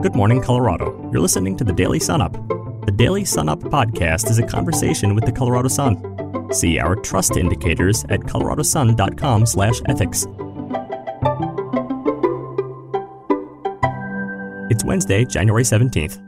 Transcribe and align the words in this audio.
Good 0.00 0.14
morning, 0.14 0.40
Colorado. 0.40 1.10
You're 1.12 1.20
listening 1.20 1.56
to 1.56 1.64
the 1.64 1.72
Daily 1.72 1.98
Sun 1.98 2.22
Up. 2.22 2.32
The 2.86 2.92
Daily 2.94 3.24
Sun 3.24 3.48
Up 3.48 3.58
podcast 3.58 4.30
is 4.30 4.38
a 4.38 4.46
conversation 4.46 5.16
with 5.16 5.24
the 5.24 5.32
Colorado 5.32 5.66
Sun. 5.66 6.52
See 6.52 6.78
our 6.78 6.94
trust 6.94 7.36
indicators 7.36 8.04
at 8.04 8.20
coloradosun.com/ethics. 8.20 10.26
It's 14.70 14.84
Wednesday, 14.84 15.24
January 15.24 15.64
17th. 15.64 16.20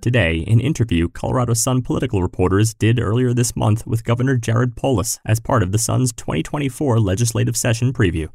Today, 0.00 0.42
an 0.46 0.60
interview 0.60 1.08
Colorado 1.08 1.52
Sun 1.52 1.82
political 1.82 2.22
reporters 2.22 2.72
did 2.72 2.98
earlier 2.98 3.34
this 3.34 3.54
month 3.54 3.86
with 3.86 4.02
Governor 4.02 4.38
Jared 4.38 4.76
Polis 4.76 5.20
as 5.26 5.40
part 5.40 5.62
of 5.62 5.72
the 5.72 5.78
Sun's 5.78 6.14
2024 6.14 6.98
legislative 6.98 7.54
session 7.54 7.92
preview. 7.92 8.30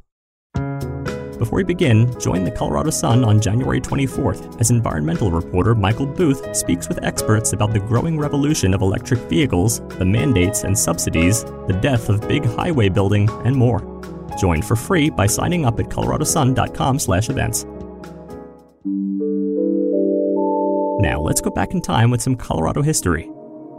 Before 1.38 1.57
we 1.57 1.63
begin, 1.63 2.17
join 2.20 2.43
the 2.45 2.52
Colorado 2.52 2.89
Sun 2.89 3.25
on 3.25 3.41
January 3.41 3.81
24th 3.81 4.59
as 4.59 4.71
environmental 4.71 5.31
reporter 5.31 5.75
Michael 5.75 6.05
Booth 6.05 6.55
speaks 6.55 6.88
with 6.88 7.03
experts 7.03 7.52
about 7.52 7.73
the 7.73 7.80
growing 7.80 8.17
revolution 8.17 8.73
of 8.73 8.81
electric 8.81 9.20
vehicles, 9.21 9.81
the 9.98 10.05
mandates 10.05 10.63
and 10.63 10.77
subsidies, 10.77 11.44
the 11.44 11.77
death 11.81 12.08
of 12.09 12.25
big 12.27 12.45
highway 12.45 12.88
building, 12.88 13.30
and 13.44 13.55
more. 13.55 13.81
Join 14.38 14.61
for 14.61 14.75
free 14.75 15.09
by 15.09 15.27
signing 15.27 15.66
up 15.66 15.80
at 15.80 15.89
coloradosun.com/events. 15.89 17.66
Now, 21.02 21.20
let's 21.20 21.41
go 21.41 21.52
back 21.52 21.73
in 21.73 21.81
time 21.81 22.09
with 22.09 22.22
some 22.22 22.36
Colorado 22.36 22.81
history. 22.81 23.30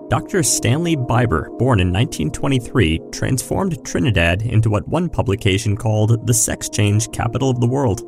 Dr. 0.09 0.45
Stanley 0.45 0.97
Biber, 0.97 1.47
born 1.59 1.81
in 1.81 1.93
1923, 1.93 3.01
transformed 3.11 3.85
Trinidad 3.85 4.43
into 4.43 4.71
what 4.71 4.87
one 4.87 5.09
publication 5.09 5.77
called 5.77 6.25
the 6.29 6.35
sex 6.35 6.69
change 6.69 7.11
capital 7.11 7.51
of 7.51 7.59
the 7.59 7.67
world. 7.67 8.03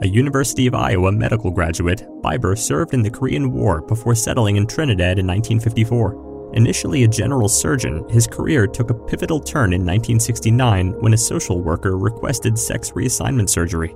A 0.00 0.08
University 0.08 0.66
of 0.66 0.74
Iowa 0.74 1.12
medical 1.12 1.50
graduate, 1.50 2.02
Biber 2.22 2.56
served 2.56 2.94
in 2.94 3.02
the 3.02 3.10
Korean 3.10 3.52
War 3.52 3.82
before 3.82 4.14
settling 4.14 4.56
in 4.56 4.66
Trinidad 4.66 5.18
in 5.18 5.26
1954. 5.26 6.52
Initially 6.54 7.04
a 7.04 7.08
general 7.08 7.50
surgeon, 7.50 8.08
his 8.08 8.26
career 8.26 8.66
took 8.66 8.88
a 8.88 8.94
pivotal 8.94 9.38
turn 9.38 9.74
in 9.74 9.82
1969 9.82 10.92
when 11.02 11.12
a 11.12 11.18
social 11.18 11.60
worker 11.60 11.98
requested 11.98 12.58
sex 12.58 12.92
reassignment 12.92 13.50
surgery. 13.50 13.94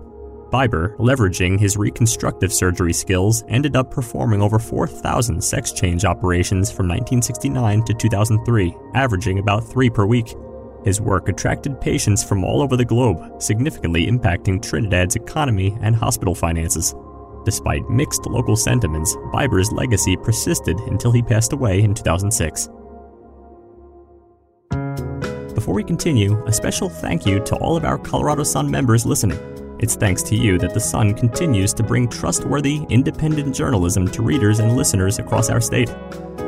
Biber, 0.50 0.96
leveraging 0.96 1.58
his 1.58 1.76
reconstructive 1.76 2.52
surgery 2.52 2.92
skills, 2.92 3.44
ended 3.48 3.76
up 3.76 3.90
performing 3.90 4.40
over 4.40 4.58
4,000 4.58 5.42
sex 5.42 5.72
change 5.72 6.04
operations 6.04 6.70
from 6.70 6.88
1969 6.88 7.84
to 7.84 7.94
2003, 7.94 8.74
averaging 8.94 9.38
about 9.38 9.64
three 9.64 9.90
per 9.90 10.06
week. 10.06 10.34
His 10.84 11.00
work 11.00 11.28
attracted 11.28 11.80
patients 11.80 12.24
from 12.24 12.44
all 12.44 12.62
over 12.62 12.76
the 12.76 12.84
globe, 12.84 13.42
significantly 13.42 14.06
impacting 14.06 14.62
Trinidad's 14.62 15.16
economy 15.16 15.76
and 15.82 15.94
hospital 15.94 16.34
finances. 16.34 16.94
Despite 17.44 17.90
mixed 17.90 18.26
local 18.26 18.56
sentiments, 18.56 19.16
Biber's 19.32 19.70
legacy 19.70 20.16
persisted 20.16 20.78
until 20.80 21.12
he 21.12 21.22
passed 21.22 21.52
away 21.52 21.82
in 21.82 21.94
2006. 21.94 22.68
Before 25.54 25.74
we 25.74 25.84
continue, 25.84 26.42
a 26.46 26.52
special 26.52 26.88
thank 26.88 27.26
you 27.26 27.40
to 27.40 27.56
all 27.56 27.76
of 27.76 27.84
our 27.84 27.98
Colorado 27.98 28.44
Sun 28.44 28.70
members 28.70 29.04
listening. 29.04 29.57
It's 29.80 29.94
thanks 29.94 30.24
to 30.24 30.34
you 30.34 30.58
that 30.58 30.74
The 30.74 30.80
Sun 30.80 31.14
continues 31.14 31.72
to 31.74 31.84
bring 31.84 32.08
trustworthy, 32.08 32.84
independent 32.90 33.54
journalism 33.54 34.08
to 34.08 34.22
readers 34.22 34.58
and 34.58 34.76
listeners 34.76 35.20
across 35.20 35.50
our 35.50 35.60
state. 35.60 35.88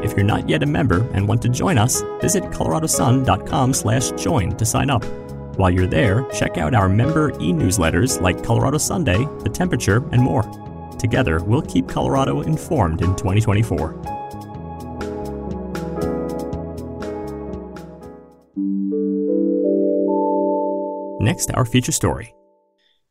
If 0.03 0.17
you're 0.17 0.25
not 0.25 0.49
yet 0.49 0.65
a 0.65 0.67
member 0.67 1.09
and 1.13 1.29
want 1.29 1.41
to 1.43 1.49
join 1.49 1.79
us, 1.79 2.03
visit 2.21 2.43
coloradosun.com/join 2.45 4.57
to 4.57 4.65
sign 4.65 4.91
up. 4.91 5.05
While 5.57 5.71
you're 5.71 5.87
there, 5.87 6.27
check 6.33 6.59
out 6.59 6.75
our 6.75 6.89
member 6.89 7.31
e-newsletters 7.41 8.21
like 8.21 8.43
Colorado 8.43 8.79
Sunday, 8.79 9.25
The 9.45 9.51
Temperature, 9.51 10.03
and 10.11 10.23
more. 10.23 10.43
Together, 10.99 11.41
we'll 11.45 11.63
keep 11.63 11.87
Colorado 11.87 12.41
informed 12.41 13.01
in 13.01 13.15
2024. 13.15 13.95
Next, 21.21 21.53
our 21.55 21.65
feature 21.65 21.93
story. 21.93 22.35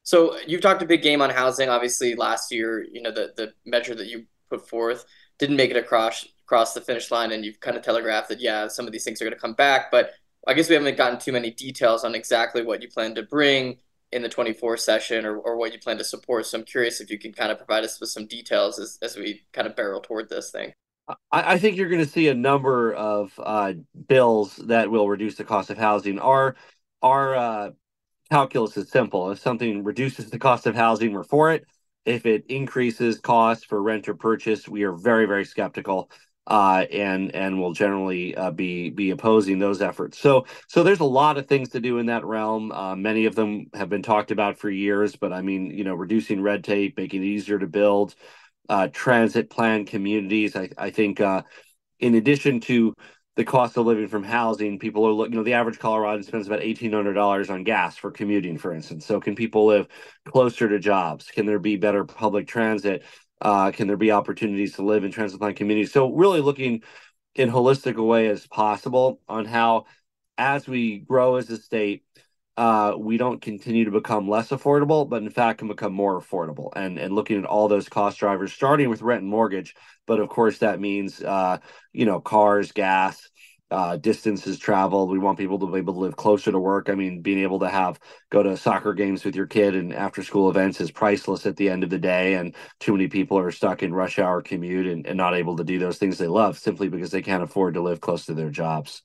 So 0.10 0.40
you've 0.48 0.62
talked 0.62 0.82
a 0.82 0.88
big 0.88 1.04
game 1.04 1.22
on 1.22 1.30
housing. 1.30 1.70
Obviously, 1.70 2.16
last 2.16 2.52
year, 2.52 2.84
you 2.92 3.00
know, 3.00 3.12
the 3.12 3.32
the 3.38 3.54
measure 3.64 3.94
that 3.94 4.08
you 4.08 4.26
put 4.50 4.68
forth 4.68 5.06
didn't 5.38 5.56
make 5.56 5.70
it 5.70 5.78
across 5.78 6.28
across 6.46 6.74
the 6.74 6.82
finish 6.82 7.12
line, 7.12 7.32
and 7.32 7.46
you've 7.46 7.60
kind 7.60 7.78
of 7.78 7.84
telegraphed 7.84 8.30
that 8.30 8.40
yeah, 8.40 8.68
some 8.68 8.88
of 8.88 8.92
these 8.92 9.04
things 9.04 9.22
are 9.22 9.26
going 9.26 9.36
to 9.36 9.40
come 9.40 9.54
back. 9.54 9.92
But 9.92 10.14
I 10.48 10.56
guess 10.56 10.68
we 10.68 10.74
haven't 10.74 10.98
gotten 10.98 11.20
too 11.20 11.32
many 11.32 11.52
details 11.52 12.04
on 12.04 12.16
exactly 12.16 12.64
what 12.64 12.82
you 12.82 12.90
plan 12.90 13.14
to 13.14 13.22
bring 13.22 13.78
in 14.12 14.24
the 14.24 14.30
24 14.30 14.78
session 14.78 15.28
or, 15.28 15.38
or 15.38 15.58
what 15.58 15.74
you 15.74 15.78
plan 15.78 16.00
to 16.00 16.04
support. 16.04 16.48
So 16.48 16.58
I'm 16.58 16.66
curious 16.66 17.02
if 17.02 17.12
you 17.12 17.20
can 17.20 17.32
kind 17.32 17.52
of 17.52 17.60
provide 17.60 17.84
us 17.84 18.00
with 18.00 18.10
some 18.10 18.26
details 18.26 18.80
as, 18.80 18.98
as 19.04 19.16
we 19.16 19.44
kind 19.54 19.68
of 19.68 19.76
barrel 19.76 20.02
toward 20.02 20.28
this 20.28 20.50
thing. 20.50 20.74
I, 21.08 21.18
I 21.32 21.60
think 21.60 21.78
you're 21.78 21.88
going 21.88 22.04
to 22.04 22.10
see 22.10 22.30
a 22.30 22.34
number 22.34 22.94
of 22.94 23.32
uh, 23.38 23.74
bills 24.08 24.56
that 24.56 24.90
will 24.90 25.08
reduce 25.08 25.36
the 25.36 25.44
cost 25.44 25.70
of 25.70 25.78
housing. 25.78 26.18
Our 26.18 26.56
our 27.04 27.36
uh, 27.36 27.70
calculus 28.30 28.78
is 28.78 28.90
simple. 28.90 29.32
If 29.32 29.40
something 29.40 29.84
reduces 29.84 30.30
the 30.30 30.40
cost 30.40 30.68
of 30.68 30.76
housing, 30.76 31.14
we're 31.14 31.24
for 31.24 31.52
it. 31.52 31.66
If 32.06 32.26
it 32.26 32.46
increases 32.48 33.20
cost 33.20 33.68
for 33.68 33.82
rent 33.82 34.08
or 34.08 34.16
purchase, 34.16 34.68
we 34.68 34.84
are 34.84 34.94
very, 34.94 35.26
very 35.26 35.46
skeptical. 35.46 36.10
Uh, 36.48 36.86
and 36.92 37.36
and 37.36 37.62
will 37.62 37.74
generally 37.74 38.36
uh, 38.36 38.50
be 38.50 38.90
be 38.90 39.12
opposing 39.12 39.60
those 39.60 39.84
efforts. 39.84 40.18
So 40.18 40.48
so 40.68 40.82
there's 40.82 41.00
a 41.00 41.04
lot 41.06 41.38
of 41.38 41.46
things 41.46 41.70
to 41.70 41.80
do 41.80 42.00
in 42.00 42.08
that 42.08 42.26
realm. 42.26 42.72
Uh, 42.72 42.96
many 42.96 43.26
of 43.26 43.36
them 43.36 43.68
have 43.76 43.88
been 43.88 44.02
talked 44.02 44.32
about 44.32 44.58
for 44.58 44.68
years, 44.68 45.16
but 45.16 45.32
I 45.32 45.44
mean, 45.44 45.70
you 45.70 45.84
know, 45.84 45.94
reducing 45.94 46.42
red 46.42 46.64
tape, 46.64 46.98
making 46.98 47.22
it 47.22 47.28
easier 47.28 47.60
to 47.60 47.68
build, 47.68 48.16
uh, 48.68 48.88
transit 48.92 49.52
plan 49.52 49.86
communities. 49.86 50.56
I 50.56 50.70
I 50.76 50.90
think 50.90 51.22
uh, 51.22 51.44
in 52.00 52.16
addition 52.16 52.62
to 52.62 52.96
the 53.40 53.46
cost 53.46 53.78
of 53.78 53.86
living 53.86 54.10
from 54.10 54.22
housing. 54.22 54.78
People 54.78 55.08
are 55.08 55.14
looking, 55.14 55.32
you 55.32 55.40
know, 55.40 55.46
the 55.46 55.54
average 55.54 55.80
Coloradan 55.80 56.26
spends 56.26 56.46
about 56.46 56.60
$1,800 56.60 57.50
on 57.50 57.64
gas 57.64 57.96
for 57.96 58.12
commuting, 58.12 58.58
for 58.58 58.74
instance. 58.74 59.06
So, 59.06 59.22
can 59.22 59.34
people 59.34 59.66
live 59.66 59.88
closer 60.26 60.68
to 60.68 60.78
jobs? 60.78 61.32
Can 61.32 61.46
there 61.46 61.58
be 61.58 61.78
better 61.78 62.04
public 62.04 62.48
transit? 62.48 63.06
Uh, 63.40 63.72
can 63.72 63.88
there 63.88 63.96
be 63.96 64.12
opportunities 64.12 64.76
to 64.76 64.82
live 64.82 65.06
in 65.06 65.12
transit 65.14 65.40
line 65.40 65.56
communities? 65.56 65.94
So, 65.94 66.12
really 66.12 66.42
looking 66.42 66.84
in 67.34 67.50
holistic 67.50 67.96
a 67.96 68.04
way 68.04 68.28
as 68.28 68.46
possible 68.46 69.22
on 69.30 69.46
how, 69.46 69.86
as 70.38 70.68
we 70.68 71.00
grow 71.00 71.38
as 71.38 71.50
a 71.50 71.56
state, 71.56 72.04
uh, 72.60 72.94
we 72.98 73.16
don't 73.16 73.42
continue 73.42 73.86
to 73.86 73.92
become 73.92 74.28
less 74.28 74.50
affordable, 74.50 75.08
but 75.08 75.24
in 75.24 75.30
fact 75.30 75.60
can 75.60 75.70
become 75.70 75.94
more 75.94 76.20
affordable. 76.20 76.74
And 76.76 77.00
and 77.00 77.16
looking 77.16 77.38
at 77.38 77.46
all 77.46 77.70
those 77.70 77.88
cost 77.88 78.20
drivers, 78.20 78.52
starting 78.52 78.90
with 78.90 79.02
rent 79.02 79.22
and 79.22 79.32
mortgage, 79.32 79.76
but 80.06 80.20
of 80.20 80.28
course 80.28 80.58
that 80.58 80.82
means 80.82 81.24
uh, 81.24 81.60
you 81.94 82.06
know 82.06 82.20
cars, 82.20 82.74
gas, 82.74 83.29
uh, 83.72 83.98
distances 83.98 84.58
traveled. 84.58 85.10
We 85.10 85.20
want 85.20 85.38
people 85.38 85.60
to 85.60 85.68
be 85.68 85.78
able 85.78 85.94
to 85.94 86.00
live 86.00 86.16
closer 86.16 86.52
to 86.52 86.60
work. 86.60 86.90
I 86.90 86.96
mean, 86.96 87.22
being 87.22 87.40
able 87.40 87.60
to 87.60 87.70
have 87.70 88.00
go 88.32 88.42
to 88.42 88.58
soccer 88.58 88.94
games 88.94 89.24
with 89.24 89.36
your 89.36 89.46
kid 89.46 89.76
and 89.76 89.94
after 89.94 90.24
school 90.24 90.50
events 90.50 90.82
is 90.82 90.92
priceless 90.92 91.46
at 91.46 91.56
the 91.56 91.70
end 91.70 91.84
of 91.84 91.90
the 91.90 92.00
day. 92.00 92.36
And 92.36 92.56
too 92.80 92.94
many 92.94 93.08
people 93.08 93.38
are 93.38 93.52
stuck 93.52 93.84
in 93.84 93.94
rush 93.94 94.18
hour 94.18 94.42
commute 94.42 94.88
and, 94.88 95.06
and 95.06 95.18
not 95.18 95.36
able 95.36 95.56
to 95.58 95.64
do 95.64 95.78
those 95.78 95.98
things 95.98 96.18
they 96.18 96.28
love 96.28 96.58
simply 96.58 96.90
because 96.90 97.12
they 97.12 97.22
can't 97.22 97.44
afford 97.44 97.76
to 97.76 97.82
live 97.82 98.02
close 98.02 98.26
to 98.26 98.34
their 98.34 98.50
jobs. 98.50 99.04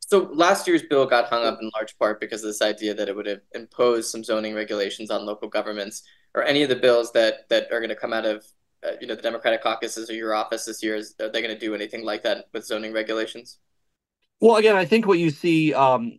So 0.00 0.30
last 0.32 0.68
year's 0.68 0.84
bill 0.84 1.04
got 1.06 1.28
hung 1.28 1.44
up 1.44 1.58
in 1.60 1.70
large 1.74 1.98
part 1.98 2.20
because 2.20 2.44
of 2.44 2.48
this 2.48 2.62
idea 2.62 2.94
that 2.94 3.08
it 3.08 3.16
would 3.16 3.26
have 3.26 3.40
imposed 3.54 4.10
some 4.10 4.22
zoning 4.22 4.54
regulations 4.54 5.10
on 5.10 5.26
local 5.26 5.48
governments. 5.48 6.02
Or 6.34 6.44
any 6.44 6.62
of 6.62 6.68
the 6.68 6.76
bills 6.76 7.12
that 7.12 7.48
that 7.48 7.72
are 7.72 7.80
going 7.80 7.88
to 7.88 7.96
come 7.96 8.12
out 8.12 8.26
of 8.26 8.44
you 9.00 9.06
know 9.06 9.14
the 9.14 9.22
Democratic 9.22 9.62
caucuses 9.62 10.10
or 10.10 10.14
your 10.14 10.34
office 10.34 10.64
this 10.64 10.82
year? 10.82 10.96
Is 10.96 11.14
are 11.20 11.28
they 11.30 11.42
going 11.42 11.54
to 11.54 11.58
do 11.58 11.74
anything 11.74 12.04
like 12.04 12.22
that 12.22 12.46
with 12.52 12.64
zoning 12.64 12.92
regulations? 12.92 13.58
Well, 14.38 14.56
again, 14.56 14.76
I 14.76 14.84
think 14.84 15.06
what 15.06 15.18
you 15.18 15.30
see 15.30 15.72
um, 15.72 16.18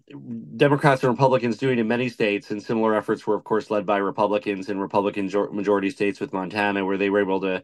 Democrats 0.55 1.03
and 1.03 1.11
Republicans 1.11 1.57
doing 1.57 1.77
in 1.77 1.87
many 1.87 2.09
states, 2.09 2.49
and 2.49 2.61
similar 2.61 2.95
efforts 2.95 3.27
were, 3.27 3.35
of 3.35 3.43
course, 3.43 3.69
led 3.69 3.85
by 3.85 3.97
Republicans 3.97 4.69
in 4.69 4.79
Republican 4.79 5.29
majority 5.51 5.91
states 5.91 6.19
with 6.19 6.33
Montana, 6.33 6.83
where 6.83 6.97
they 6.97 7.11
were 7.11 7.19
able 7.19 7.41
to 7.41 7.61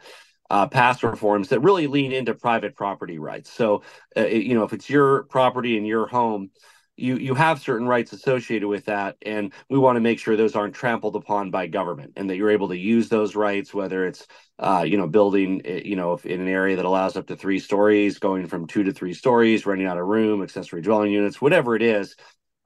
uh, 0.51 0.67
pass 0.67 1.01
reforms 1.01 1.49
that 1.49 1.61
really 1.61 1.87
lean 1.87 2.11
into 2.11 2.35
private 2.35 2.75
property 2.75 3.17
rights. 3.17 3.51
So, 3.51 3.81
uh, 4.15 4.27
you 4.27 4.53
know, 4.53 4.63
if 4.63 4.73
it's 4.73 4.87
your 4.89 5.23
property 5.23 5.75
and 5.77 5.87
your 5.87 6.05
home, 6.05 6.51
you 6.95 7.17
you 7.17 7.33
have 7.33 7.59
certain 7.59 7.87
rights 7.87 8.13
associated 8.13 8.67
with 8.67 8.85
that, 8.85 9.17
and 9.23 9.51
we 9.69 9.79
want 9.79 9.95
to 9.95 10.01
make 10.01 10.19
sure 10.19 10.35
those 10.35 10.55
aren't 10.55 10.75
trampled 10.75 11.15
upon 11.15 11.49
by 11.49 11.67
government, 11.67 12.13
and 12.15 12.29
that 12.29 12.35
you're 12.35 12.51
able 12.51 12.69
to 12.69 12.77
use 12.77 13.09
those 13.09 13.35
rights, 13.35 13.73
whether 13.73 14.05
it's 14.05 14.27
uh, 14.59 14.83
you 14.87 14.97
know 14.97 15.07
building 15.07 15.61
eh, 15.65 15.81
you 15.83 15.95
know 15.95 16.19
in 16.23 16.41
an 16.41 16.47
area 16.47 16.75
that 16.75 16.85
allows 16.85 17.17
up 17.17 17.27
to 17.27 17.35
three 17.35 17.59
stories, 17.59 18.19
going 18.19 18.45
from 18.47 18.67
two 18.67 18.83
to 18.83 18.93
three 18.93 19.13
stories, 19.13 19.65
renting 19.65 19.87
out 19.87 19.97
a 19.97 20.03
room, 20.03 20.43
accessory 20.43 20.81
dwelling 20.81 21.11
units, 21.11 21.41
whatever 21.41 21.75
it 21.75 21.81
is. 21.81 22.15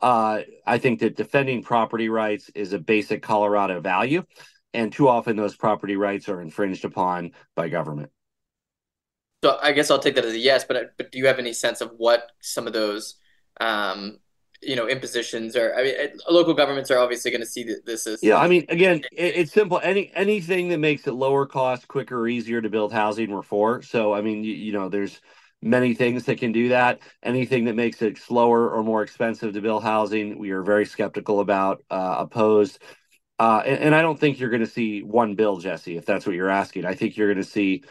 Uh, 0.01 0.41
I 0.65 0.77
think 0.77 0.99
that 0.99 1.15
defending 1.15 1.63
property 1.63 2.09
rights 2.09 2.51
is 2.53 2.73
a 2.73 2.79
basic 2.79 3.23
Colorado 3.23 3.79
value, 3.79 4.23
and 4.73 4.91
too 4.91 5.07
often 5.07 5.37
those 5.37 5.55
property 5.55 5.95
rights 5.95 6.27
are 6.27 6.41
infringed 6.41 6.83
upon 6.83 7.31
by 7.55 7.69
government. 7.69 8.11
So 9.43 9.57
I 9.61 9.71
guess 9.71 9.89
I'll 9.89 9.99
take 9.99 10.15
that 10.15 10.25
as 10.25 10.33
a 10.33 10.37
yes, 10.37 10.65
but 10.65 10.97
but 10.97 11.11
do 11.13 11.17
you 11.17 11.27
have 11.27 11.39
any 11.39 11.53
sense 11.53 11.79
of 11.79 11.91
what 11.97 12.31
some 12.41 12.67
of 12.67 12.73
those 12.73 13.15
um, 13.59 14.19
you 14.61 14.75
know 14.75 14.87
impositions 14.87 15.55
or 15.55 15.75
I 15.75 15.83
mean 15.83 15.95
local 16.29 16.53
governments 16.53 16.89
are 16.89 16.97
obviously 16.97 17.31
going 17.31 17.41
to 17.41 17.47
see 17.47 17.63
that 17.63 17.85
this 17.85 18.07
as 18.07 18.23
yeah 18.23 18.37
I 18.37 18.47
mean 18.47 18.65
again 18.69 19.01
it, 19.11 19.35
it's 19.35 19.51
simple. 19.51 19.79
Any 19.83 20.11
anything 20.15 20.69
that 20.69 20.79
makes 20.79 21.05
it 21.07 21.13
lower 21.13 21.45
cost 21.45 21.87
quicker 21.87 22.27
easier 22.27 22.61
to 22.61 22.69
build 22.69 22.91
housing 22.91 23.31
we're 23.31 23.43
for. 23.43 23.81
So 23.81 24.13
I 24.13 24.21
mean 24.21 24.43
you, 24.43 24.53
you 24.53 24.71
know 24.71 24.89
there's 24.89 25.21
many 25.61 25.93
things 25.93 26.25
that 26.25 26.39
can 26.39 26.51
do 26.51 26.69
that. 26.69 26.99
Anything 27.23 27.65
that 27.65 27.75
makes 27.75 28.01
it 28.01 28.17
slower 28.17 28.69
or 28.69 28.83
more 28.83 29.03
expensive 29.03 29.53
to 29.53 29.61
build 29.61 29.83
housing 29.83 30.39
we 30.39 30.51
are 30.51 30.63
very 30.63 30.85
skeptical 30.85 31.39
about 31.39 31.83
uh, 31.89 32.15
opposed. 32.19 32.79
Uh, 33.39 33.61
and, 33.63 33.79
and 33.79 33.95
I 33.95 34.01
don't 34.01 34.19
think 34.19 34.39
you're 34.39 34.49
going 34.49 34.65
to 34.65 34.67
see 34.67 35.03
one 35.03 35.35
bill 35.35 35.57
Jesse 35.57 35.97
if 35.97 36.05
that's 36.05 36.25
what 36.25 36.35
you're 36.35 36.49
asking. 36.49 36.85
I 36.85 36.95
think 36.95 37.15
you're 37.15 37.31
going 37.31 37.43
to 37.43 37.49
see 37.49 37.83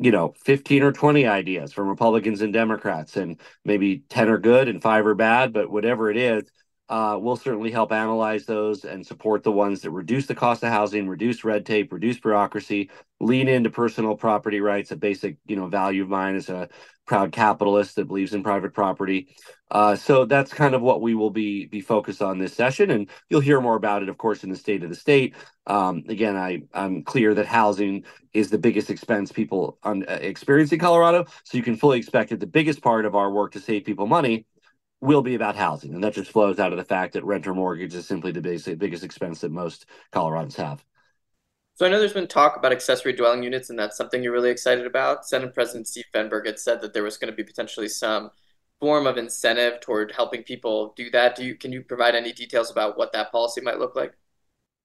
you 0.00 0.10
know 0.10 0.34
15 0.44 0.82
or 0.82 0.92
20 0.92 1.26
ideas 1.26 1.72
from 1.72 1.88
republicans 1.88 2.40
and 2.40 2.52
democrats 2.52 3.16
and 3.16 3.40
maybe 3.64 4.04
10 4.08 4.28
are 4.28 4.38
good 4.38 4.68
and 4.68 4.82
5 4.82 5.06
are 5.06 5.14
bad 5.14 5.52
but 5.52 5.70
whatever 5.70 6.10
it 6.10 6.16
is 6.16 6.44
uh, 6.88 7.18
we'll 7.20 7.36
certainly 7.36 7.70
help 7.70 7.92
analyze 7.92 8.46
those 8.46 8.84
and 8.84 9.06
support 9.06 9.42
the 9.42 9.52
ones 9.52 9.82
that 9.82 9.90
reduce 9.90 10.26
the 10.26 10.34
cost 10.34 10.62
of 10.62 10.70
housing 10.70 11.08
reduce 11.08 11.44
red 11.44 11.66
tape 11.66 11.92
reduce 11.92 12.18
bureaucracy 12.20 12.90
lean 13.20 13.48
into 13.48 13.70
personal 13.70 14.16
property 14.16 14.60
rights 14.60 14.90
a 14.90 14.96
basic 14.96 15.36
you 15.46 15.56
know 15.56 15.66
value 15.66 16.02
of 16.02 16.08
mine 16.08 16.36
as 16.36 16.48
a 16.48 16.68
proud 17.06 17.32
capitalist 17.32 17.96
that 17.96 18.06
believes 18.06 18.34
in 18.34 18.42
private 18.42 18.74
property 18.74 19.28
uh, 19.70 19.96
so 19.96 20.24
that's 20.24 20.52
kind 20.52 20.74
of 20.74 20.82
what 20.82 21.00
we 21.02 21.14
will 21.14 21.30
be 21.30 21.66
be 21.66 21.80
focused 21.80 22.22
on 22.22 22.38
this 22.38 22.54
session, 22.54 22.90
and 22.90 23.08
you'll 23.28 23.40
hear 23.40 23.60
more 23.60 23.76
about 23.76 24.02
it, 24.02 24.08
of 24.08 24.16
course, 24.16 24.44
in 24.44 24.50
the 24.50 24.56
state 24.56 24.82
of 24.82 24.88
the 24.88 24.96
state. 24.96 25.34
Um, 25.66 26.04
again, 26.08 26.36
I 26.36 26.62
I'm 26.72 27.02
clear 27.02 27.34
that 27.34 27.46
housing 27.46 28.04
is 28.32 28.50
the 28.50 28.58
biggest 28.58 28.88
expense 28.90 29.30
people 29.32 29.78
un, 29.82 30.04
uh, 30.08 30.18
experience 30.22 30.72
in 30.72 30.78
Colorado, 30.78 31.26
so 31.44 31.56
you 31.58 31.62
can 31.62 31.76
fully 31.76 31.98
expect 31.98 32.30
that 32.30 32.40
the 32.40 32.46
biggest 32.46 32.80
part 32.80 33.04
of 33.04 33.14
our 33.14 33.30
work 33.30 33.52
to 33.52 33.60
save 33.60 33.84
people 33.84 34.06
money 34.06 34.46
will 35.00 35.22
be 35.22 35.34
about 35.34 35.56
housing, 35.56 35.94
and 35.94 36.02
that 36.02 36.14
just 36.14 36.32
flows 36.32 36.58
out 36.58 36.72
of 36.72 36.78
the 36.78 36.84
fact 36.84 37.12
that 37.12 37.24
rent 37.24 37.46
or 37.46 37.54
mortgage 37.54 37.94
is 37.94 38.06
simply 38.06 38.32
the 38.32 38.40
basic, 38.40 38.78
biggest 38.78 39.04
expense 39.04 39.40
that 39.40 39.52
most 39.52 39.86
Coloradans 40.12 40.56
have. 40.56 40.84
So 41.74 41.86
I 41.86 41.90
know 41.90 42.00
there's 42.00 42.12
been 42.12 42.26
talk 42.26 42.56
about 42.56 42.72
accessory 42.72 43.12
dwelling 43.12 43.44
units, 43.44 43.70
and 43.70 43.78
that's 43.78 43.96
something 43.96 44.22
you're 44.22 44.32
really 44.32 44.50
excited 44.50 44.86
about. 44.86 45.24
Senate 45.24 45.54
President 45.54 45.86
Steve 45.86 46.06
Fenberg 46.12 46.46
had 46.46 46.58
said 46.58 46.80
that 46.80 46.92
there 46.92 47.04
was 47.04 47.16
going 47.16 47.30
to 47.30 47.36
be 47.36 47.44
potentially 47.44 47.88
some 47.88 48.30
form 48.80 49.06
of 49.06 49.16
incentive 49.16 49.80
toward 49.80 50.12
helping 50.12 50.42
people 50.42 50.92
do 50.96 51.10
that. 51.10 51.36
Do 51.36 51.44
you 51.44 51.54
can 51.54 51.70
you 51.72 51.82
provide 51.82 52.14
any 52.14 52.32
details 52.32 52.70
about 52.70 52.98
what 52.98 53.12
that 53.12 53.30
policy 53.30 53.60
might 53.60 53.78
look 53.78 53.94
like? 53.94 54.12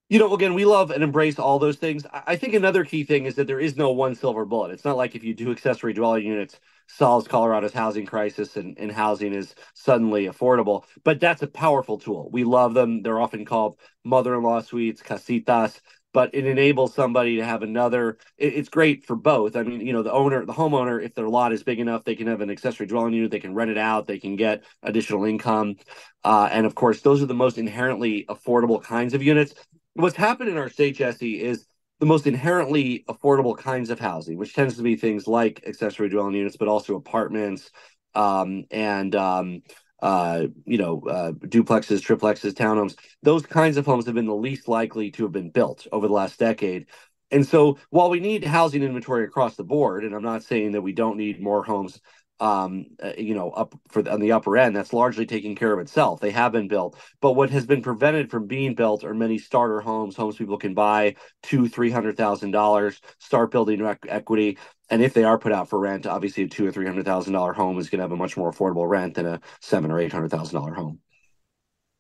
You 0.10 0.20
know, 0.20 0.34
again, 0.36 0.54
we 0.54 0.66
love 0.66 0.92
and 0.92 1.04
embrace 1.04 1.40
all 1.40 1.58
those 1.58 1.78
things. 1.78 2.06
I 2.12 2.36
think 2.36 2.54
another 2.54 2.86
key 2.86 3.04
thing 3.04 3.26
is 3.26 3.36
that 3.36 3.48
there 3.48 3.60
is 3.60 3.76
no 3.76 3.92
one 3.92 4.14
silver 4.14 4.46
bullet. 4.46 4.72
It's 4.72 4.86
not 4.86 4.98
like 4.98 5.16
if 5.16 5.24
you 5.24 5.34
do 5.34 5.52
accessory 5.52 5.94
dwelling 5.94 6.26
units, 6.26 6.60
solves 6.88 7.28
Colorado's 7.28 7.74
housing 7.74 8.06
crisis 8.06 8.56
and, 8.56 8.78
and 8.78 8.92
housing 8.92 9.34
is 9.34 9.56
suddenly 9.74 10.28
affordable. 10.28 10.84
But 11.04 11.20
that's 11.20 11.42
a 11.42 11.48
powerful 11.48 11.98
tool. 11.98 12.30
We 12.32 12.44
love 12.44 12.74
them. 12.74 13.02
They're 13.02 13.22
often 13.22 13.46
called 13.46 13.80
mother 14.04 14.36
in 14.36 14.44
law 14.44 14.62
suites, 14.62 15.02
casitas 15.02 15.80
but 16.14 16.30
it 16.34 16.46
enables 16.46 16.94
somebody 16.94 17.38
to 17.38 17.46
have 17.46 17.64
another 17.64 18.18
it, 18.38 18.54
it's 18.54 18.70
great 18.70 19.04
for 19.06 19.16
both 19.16 19.56
i 19.56 19.64
mean 19.64 19.82
you 19.82 19.92
know 19.92 20.04
the 20.04 20.12
owner 20.12 20.46
the 20.46 20.54
homeowner 20.54 21.04
if 21.04 21.14
their 21.16 21.28
lot 21.28 21.52
is 21.52 21.64
big 21.64 21.80
enough 21.80 22.04
they 22.04 22.16
can 22.16 22.28
have 22.28 22.42
an 22.42 22.50
accessory 22.50 22.86
dwelling 22.86 23.14
unit 23.14 23.32
they 23.32 23.40
can 23.40 23.54
rent 23.54 23.72
it 23.72 23.78
out 23.78 24.08
they 24.08 24.20
can 24.20 24.36
get 24.36 24.64
additional 24.84 25.26
income 25.26 25.76
uh, 26.24 26.48
and 26.52 26.66
of 26.66 26.76
course 26.76 27.02
those 27.02 27.22
are 27.22 27.26
the 27.26 27.34
most 27.34 27.58
inherently 27.58 28.26
affordable 28.30 28.82
kinds 28.82 29.14
of 29.14 29.22
units 29.22 29.54
what's 29.96 30.16
happened 30.16 30.50
in 30.50 30.58
our 30.58 30.70
state 30.70 30.96
jesse 30.96 31.42
is 31.42 31.66
the 32.04 32.08
most 32.08 32.28
inherently 32.28 33.06
affordable 33.08 33.58
kinds 33.58 33.90
of 33.90 33.98
housing 33.98 34.38
which 34.38 34.54
tends 34.54 34.76
to 34.76 34.84
be 34.84 34.98
things 34.98 35.26
like 35.26 35.64
accessory 35.66 36.10
dwelling 36.10 36.36
units 36.36 36.58
but 36.58 36.68
also 36.68 36.98
apartments 36.98 37.72
um, 38.14 38.66
and 38.72 39.16
um, 39.16 39.62
uh, 40.02 40.48
you 40.66 40.78
know, 40.78 41.02
uh, 41.10 41.32
duplexes, 41.32 42.02
triplexes, 42.02 42.52
townhomes. 42.52 42.98
Those 43.22 43.46
kinds 43.46 43.78
of 43.78 43.86
homes 43.86 44.06
have 44.06 44.16
been 44.16 44.26
the 44.26 44.36
least 44.36 44.68
likely 44.68 45.12
to 45.12 45.24
have 45.24 45.32
been 45.32 45.50
built 45.50 45.88
over 45.94 46.10
the 46.10 46.14
last 46.14 46.38
decade. 46.38 46.88
And 47.32 47.48
so, 47.48 47.80
while 47.90 48.10
we 48.10 48.20
need 48.20 48.44
housing 48.44 48.84
inventory 48.84 49.24
across 49.24 49.56
the 49.56 49.64
board, 49.64 50.04
and 50.04 50.14
I'm 50.14 50.22
not 50.22 50.44
saying 50.44 50.74
that 50.74 50.82
we 50.82 50.92
don't 50.92 51.16
need 51.16 51.42
more 51.42 51.64
homes 51.64 52.02
um, 52.40 52.88
uh, 53.02 53.14
you 53.18 53.36
know, 53.36 53.52
up 53.52 53.76
for 53.90 54.02
the, 54.02 54.12
on 54.12 54.20
the 54.20 54.32
upper 54.32 54.58
end, 54.58 54.76
that's 54.76 54.94
largely 54.94 55.26
taking 55.26 55.56
care 55.56 55.72
of 55.72 55.80
itself. 55.80 56.20
They 56.20 56.32
have 56.32 56.52
been 56.52 56.68
built, 56.68 56.98
but 57.22 57.34
what 57.34 57.50
has 57.52 57.66
been 57.66 57.82
prevented 57.82 58.30
from 58.32 58.48
being 58.48 58.76
built 58.76 59.04
are 59.04 59.14
many 59.14 59.38
starter 59.38 59.80
homes, 59.82 60.16
homes 60.16 60.36
people 60.36 60.58
can 60.58 60.74
buy 60.74 61.16
two, 61.42 61.68
three 61.68 61.92
hundred 61.92 62.18
thousand 62.18 62.52
dollars, 62.52 63.00
start 63.20 63.52
building 63.52 63.82
rec- 63.82 64.06
equity, 64.10 64.58
and 64.90 65.02
if 65.02 65.14
they 65.14 65.24
are 65.24 65.38
put 65.38 65.52
out 65.52 65.70
for 65.70 65.80
rent, 65.80 66.06
obviously 66.06 66.44
a 66.44 66.48
two 66.48 66.68
or 66.68 66.72
three 66.72 66.86
hundred 66.86 67.06
thousand 67.06 67.34
dollar 67.34 67.54
home 67.54 67.78
is 67.80 67.90
going 67.90 68.00
to 68.00 68.04
have 68.04 68.12
a 68.12 68.18
much 68.18 68.36
more 68.36 68.52
affordable 68.52 68.88
rent 68.90 69.16
than 69.16 69.26
a 69.26 69.40
seven 69.62 69.92
or 69.92 70.00
eight 70.00 70.12
hundred 70.12 70.32
thousand 70.32 70.60
dollar 70.60 70.74
home. 70.74 71.00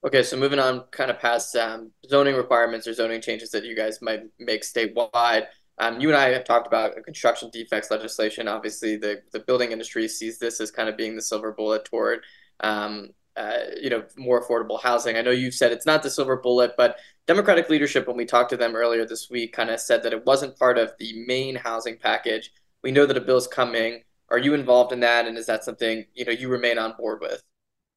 Okay, 0.06 0.21
so 0.21 0.36
moving 0.36 0.59
on, 0.59 0.81
kind 0.91 1.09
of 1.09 1.19
past 1.19 1.56
um, 1.56 1.91
zoning 2.09 2.36
requirements 2.36 2.88
or 2.88 2.94
zoning 2.94 3.21
changes 3.21 3.51
that 3.51 3.63
you 3.63 3.74
guys 3.74 4.01
might 4.01 4.24
make 4.38 4.63
statewide. 4.63 5.45
Um, 5.79 5.99
you 5.99 6.09
and 6.09 6.17
I 6.17 6.29
have 6.29 6.43
talked 6.43 6.67
about 6.67 7.01
construction 7.03 7.49
defects 7.51 7.89
legislation. 7.89 8.47
Obviously, 8.47 8.95
the, 8.95 9.21
the 9.31 9.39
building 9.39 9.71
industry 9.71 10.07
sees 10.07 10.39
this 10.39 10.61
as 10.61 10.71
kind 10.71 10.87
of 10.87 10.97
being 10.97 11.15
the 11.15 11.21
silver 11.21 11.51
bullet 11.51 11.85
toward, 11.85 12.21
um, 12.59 13.09
uh, 13.35 13.57
you 13.81 13.89
know, 13.89 14.03
more 14.15 14.41
affordable 14.41 14.79
housing. 14.79 15.15
I 15.17 15.21
know 15.21 15.31
you've 15.31 15.55
said 15.55 15.71
it's 15.71 15.85
not 15.85 16.03
the 16.03 16.09
silver 16.11 16.37
bullet, 16.37 16.73
but 16.77 16.97
Democratic 17.25 17.69
leadership, 17.69 18.07
when 18.07 18.17
we 18.17 18.25
talked 18.25 18.49
to 18.51 18.57
them 18.57 18.75
earlier 18.75 19.05
this 19.05 19.29
week, 19.29 19.53
kind 19.53 19.69
of 19.69 19.79
said 19.79 20.03
that 20.03 20.13
it 20.13 20.25
wasn't 20.25 20.59
part 20.59 20.77
of 20.77 20.91
the 20.99 21.25
main 21.25 21.55
housing 21.55 21.97
package. 21.97 22.51
We 22.83 22.91
know 22.91 23.05
that 23.05 23.17
a 23.17 23.21
bill's 23.21 23.47
coming. 23.47 24.03
Are 24.29 24.37
you 24.37 24.53
involved 24.53 24.91
in 24.91 24.99
that, 24.99 25.25
and 25.25 25.37
is 25.37 25.45
that 25.47 25.63
something 25.63 26.05
you 26.13 26.25
know 26.25 26.31
you 26.31 26.49
remain 26.49 26.77
on 26.77 26.95
board 26.97 27.21
with? 27.21 27.41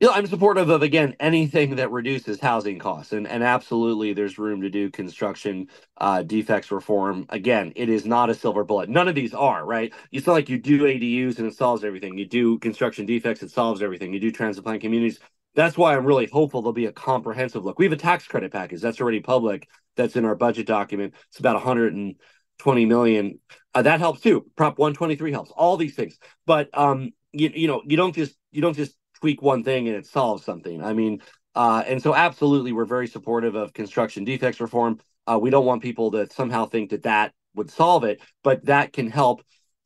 Know, 0.01 0.11
I'm 0.13 0.27
supportive 0.27 0.69
of 0.69 0.83
again 0.83 1.17
anything 1.21 1.77
that 1.77 1.91
reduces 1.91 2.41
housing 2.41 2.79
costs, 2.79 3.13
and 3.13 3.27
and 3.27 3.43
absolutely, 3.43 4.13
there's 4.13 4.39
room 4.39 4.61
to 4.61 4.71
do 4.71 4.91
construction 4.91 5.69
uh, 5.97 6.23
defects 6.23 6.71
reform. 6.71 7.27
Again, 7.31 7.73
it 7.77 7.89
is 7.89 8.05
not 8.05 8.29
a 8.29 8.35
silver 8.35 8.65
bullet. 8.65 8.89
None 8.91 9.09
of 9.09 9.15
these 9.15 9.33
are 9.33 9.65
right. 9.65 9.93
It's 10.13 10.27
not 10.27 10.35
like 10.35 10.49
you 10.49 10.59
do 10.59 10.83
ADUs 10.83 11.39
and 11.39 11.47
it 11.47 11.55
solves 11.55 11.85
everything. 11.85 12.19
You 12.19 12.27
do 12.27 12.59
construction 12.59 13.07
defects, 13.07 13.43
it 13.43 13.51
solves 13.51 13.83
everything. 13.83 14.13
You 14.13 14.21
do 14.21 14.31
transit 14.31 14.65
plan 14.65 14.81
communities. 14.81 15.19
That's 15.55 15.79
why 15.79 15.97
I'm 15.97 16.05
really 16.05 16.27
hopeful 16.27 16.61
there'll 16.61 16.75
be 16.75 16.85
a 16.85 16.93
comprehensive 16.93 17.65
look. 17.65 17.79
We 17.79 17.87
have 17.87 17.93
a 17.93 17.97
tax 17.97 18.27
credit 18.27 18.53
package 18.53 18.83
that's 18.83 19.01
already 19.01 19.21
public. 19.21 19.67
That's 19.97 20.15
in 20.15 20.27
our 20.27 20.35
budget 20.35 20.67
document. 20.67 21.15
It's 21.31 21.39
about 21.39 21.55
120 21.55 22.87
million. 22.87 23.39
Uh, 23.75 23.81
that 23.83 24.01
helps 24.01 24.21
too. 24.21 24.45
Prop 24.57 24.79
123 24.79 25.33
helps. 25.33 25.51
All 25.53 25.79
these 25.79 25.95
things, 25.95 26.19
but 26.45 26.69
um, 26.77 27.13
you 27.33 27.51
you 27.55 27.69
know, 27.69 27.83
you 27.87 27.97
don't 27.97 28.15
just 28.15 28.37
you 28.53 28.61
don't 28.61 28.77
just 28.77 28.95
tweak 29.21 29.43
one 29.43 29.65
thing 29.65 29.89
and 29.89 29.97
it 29.97 30.07
solves 30.07 30.45
something. 30.45 30.83
I 30.83 30.93
mean, 30.93 31.23
uh, 31.55 31.83
and 31.87 32.03
so 32.03 32.15
absolutely, 32.15 32.73
we're 32.73 32.85
very 32.85 33.09
supportive 33.09 33.55
of 33.55 33.73
construction 33.73 34.25
defects 34.25 34.61
reform. 34.61 35.01
Uh, 35.27 35.39
we 35.41 35.51
don't 35.51 35.67
want 35.67 35.83
people 35.83 36.11
to 36.13 36.29
somehow 36.31 36.67
think 36.67 36.91
that 36.91 37.05
that 37.05 37.33
would 37.55 37.71
solve 37.71 38.05
it, 38.05 38.21
but 38.45 38.65
that 38.67 38.93
can 38.93 39.11
help 39.11 39.43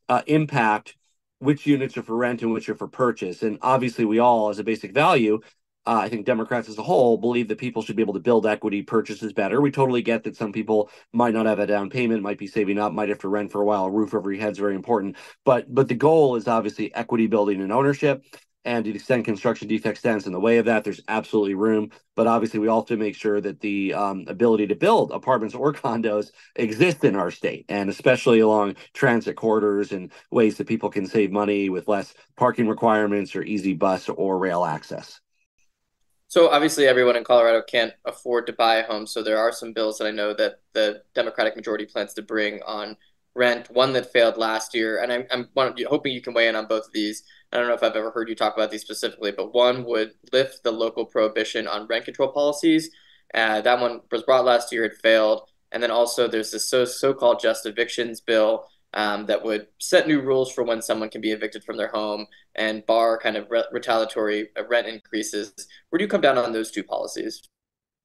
uh, 0.09 0.23
impact 0.27 0.97
which 1.39 1.67
units 1.67 1.97
are 1.97 2.03
for 2.03 2.17
rent 2.17 2.43
and 2.43 2.53
which 2.53 2.69
are 2.69 2.75
for 2.75 2.89
purchase. 2.89 3.43
And 3.43 3.59
obviously, 3.63 4.05
we 4.05 4.19
all, 4.19 4.51
as 4.51 4.59
a 4.59 4.65
basic 4.65 4.93
value, 4.93 5.41
uh, 5.87 6.01
I 6.03 6.09
think 6.09 6.27
Democrats 6.27 6.69
as 6.69 6.77
a 6.77 6.83
whole 6.83 7.17
believe 7.17 7.49
that 7.49 7.59
people 7.59 7.83
should 7.83 7.97
be 7.97 8.03
able 8.03 8.15
to 8.15 8.21
build 8.21 8.47
equity 8.47 8.83
purchases 8.83 9.33
better. 9.33 9.61
We 9.61 9.71
totally 9.71 10.03
get 10.03 10.25
that 10.25 10.37
some 10.37 10.53
people 10.53 10.91
might 11.13 11.33
not 11.33 11.47
have 11.47 11.59
a 11.59 11.67
down 11.67 11.89
payment, 11.89 12.23
might 12.23 12.37
be 12.37 12.47
saving 12.47 12.79
up, 12.79 12.93
might 12.93 13.09
have 13.09 13.21
to 13.21 13.29
rent 13.29 13.51
for 13.51 13.63
a 13.63 13.65
while. 13.65 13.87
A 13.87 13.91
roof 13.91 14.13
over 14.13 14.31
your 14.31 14.43
head 14.43 14.53
is 14.53 14.59
very 14.59 14.75
important, 14.75 15.17
but 15.45 15.73
but 15.73 15.89
the 15.89 15.95
goal 15.95 16.37
is 16.37 16.49
obviously 16.49 16.95
equity 16.95 17.27
building 17.27 17.63
and 17.63 17.73
ownership. 17.73 18.23
And 18.67 18.85
to 18.85 18.91
the 18.91 18.97
extent 18.97 19.25
construction 19.25 19.69
defect 19.69 19.97
stands 19.99 20.27
in 20.27 20.33
the 20.33 20.41
way 20.41 20.59
of 20.59 20.67
that, 20.67 20.85
there's 20.85 21.01
absolutely 21.09 21.55
room. 21.55 21.91
But 22.15 22.27
obviously, 22.27 22.61
we 22.61 22.69
also 22.69 22.95
make 22.95 23.17
sure 23.17 23.41
that 23.41 23.61
the 23.61 23.95
um, 23.95 24.25
ability 24.29 24.67
to 24.67 24.75
build 24.75 25.13
apartments 25.13 25.55
or 25.55 25.73
condos 25.73 26.31
exists 26.57 27.03
in 27.05 27.17
our 27.17 27.31
state, 27.31 27.65
and 27.71 27.89
especially 27.89 28.41
along 28.41 28.77
transit 28.93 29.37
corridors 29.37 29.93
and 29.93 30.13
ways 30.31 30.59
that 30.59 30.67
people 30.67 30.91
can 30.91 31.07
save 31.07 31.33
money 31.33 31.71
with 31.71 31.89
less 31.89 32.13
parking 32.37 32.69
requirements 32.69 33.35
or 33.35 33.43
easy 33.43 33.73
bus 33.73 34.11
or 34.11 34.39
rail 34.39 34.65
access. 34.65 35.21
So 36.29 36.51
obviously, 36.51 36.87
everyone 36.87 37.17
in 37.17 37.25
Colorado 37.25 37.63
can't 37.63 37.95
afford 38.05 38.47
to 38.47 38.53
buy 38.53 38.77
a 38.77 38.87
home. 38.87 39.07
So 39.07 39.23
there 39.23 39.39
are 39.39 39.53
some 39.53 39.73
bills 39.73 39.99
that 39.99 40.07
I 40.07 40.13
know 40.13 40.35
that 40.35 40.61
the 40.75 41.03
Democratic 41.15 41.57
majority 41.57 41.87
plans 41.87 42.13
to 42.15 42.23
bring 42.23 42.63
on 42.63 42.97
rent. 43.35 43.71
One 43.71 43.93
that 43.95 44.13
failed 44.13 44.37
last 44.37 44.75
year, 44.75 45.03
and 45.03 45.13
I'm, 45.13 45.27
I'm 45.31 45.49
hoping 45.89 46.13
you 46.13 46.21
can 46.21 46.35
weigh 46.35 46.49
in 46.49 46.57
on 46.57 46.67
both 46.67 46.87
of 46.87 46.93
these. 46.93 47.25
I 47.53 47.59
don't 47.59 47.69
know 47.69 47.75
if 47.75 47.83
I've 47.83 47.97
ever 47.97 48.11
heard 48.11 48.29
you 48.29 48.35
talk 48.35 48.55
about 48.55 48.71
these 48.71 48.83
specifically, 48.83 49.33
but 49.33 49.53
one 49.53 49.85
would 49.85 50.13
lift 50.33 50.63
the 50.63 50.71
local 50.71 51.05
prohibition 51.05 51.67
on 51.67 51.87
rent 51.87 52.05
control 52.05 52.33
policies. 52.33 52.91
Uh, 53.35 53.61
that 53.61 53.81
one 53.81 54.01
was 54.11 54.23
brought 54.23 54.45
last 54.45 54.73
year; 54.73 54.85
it 54.85 54.95
failed. 55.03 55.49
And 55.73 55.83
then 55.83 55.91
also, 55.91 56.27
there's 56.27 56.51
this 56.51 56.69
so 56.69 56.85
so-called 56.85 57.41
just 57.41 57.67
evictions 57.67 58.21
bill 58.21 58.67
um, 58.95 59.27
that 59.27 59.45
would 59.45 59.69
set 59.79 60.09
new 60.09 60.21
rules 60.21 60.53
for 60.53 60.65
when 60.65 60.83
someone 60.83 61.11
can 61.11 61.21
be 61.21 61.31
evicted 61.33 61.65
from 61.65 61.77
their 61.77 61.89
home 61.89 62.27
and 62.57 62.85
bar 62.87 63.19
kind 63.19 63.37
of 63.37 63.47
re- 63.51 63.65
retaliatory 63.73 64.49
rent 64.69 64.87
increases. 64.87 65.53
Where 65.91 65.99
do 65.99 66.05
you 66.05 66.09
come 66.09 66.21
down 66.21 66.39
on 66.39 66.53
those 66.53 66.71
two 66.71 66.83
policies? 66.83 67.43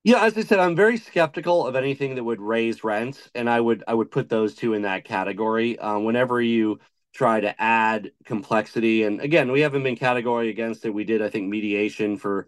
Yeah, 0.04 0.24
as 0.24 0.38
I 0.38 0.42
said, 0.42 0.60
I'm 0.60 0.76
very 0.76 0.98
skeptical 0.98 1.66
of 1.66 1.76
anything 1.76 2.14
that 2.16 2.24
would 2.24 2.40
raise 2.40 2.84
rents, 2.84 3.28
and 3.34 3.50
I 3.50 3.60
would 3.60 3.84
I 3.88 3.96
would 3.96 4.12
put 4.12 4.30
those 4.30 4.54
two 4.54 4.74
in 4.74 4.84
that 4.84 5.04
category. 5.04 5.80
Um, 5.80 6.04
whenever 6.04 6.40
you 6.40 6.80
try 7.16 7.40
to 7.40 7.62
add 7.62 8.12
complexity, 8.26 9.04
and 9.04 9.22
again, 9.22 9.52
we 9.52 9.62
haven't 9.62 9.84
been 9.84 9.96
category 9.96 10.50
against 10.50 10.86
it. 10.86 10.94
We 10.94 11.06
did, 11.06 11.22
I 11.22 11.30
think, 11.30 11.48
mediation 11.48 12.18
for 12.18 12.48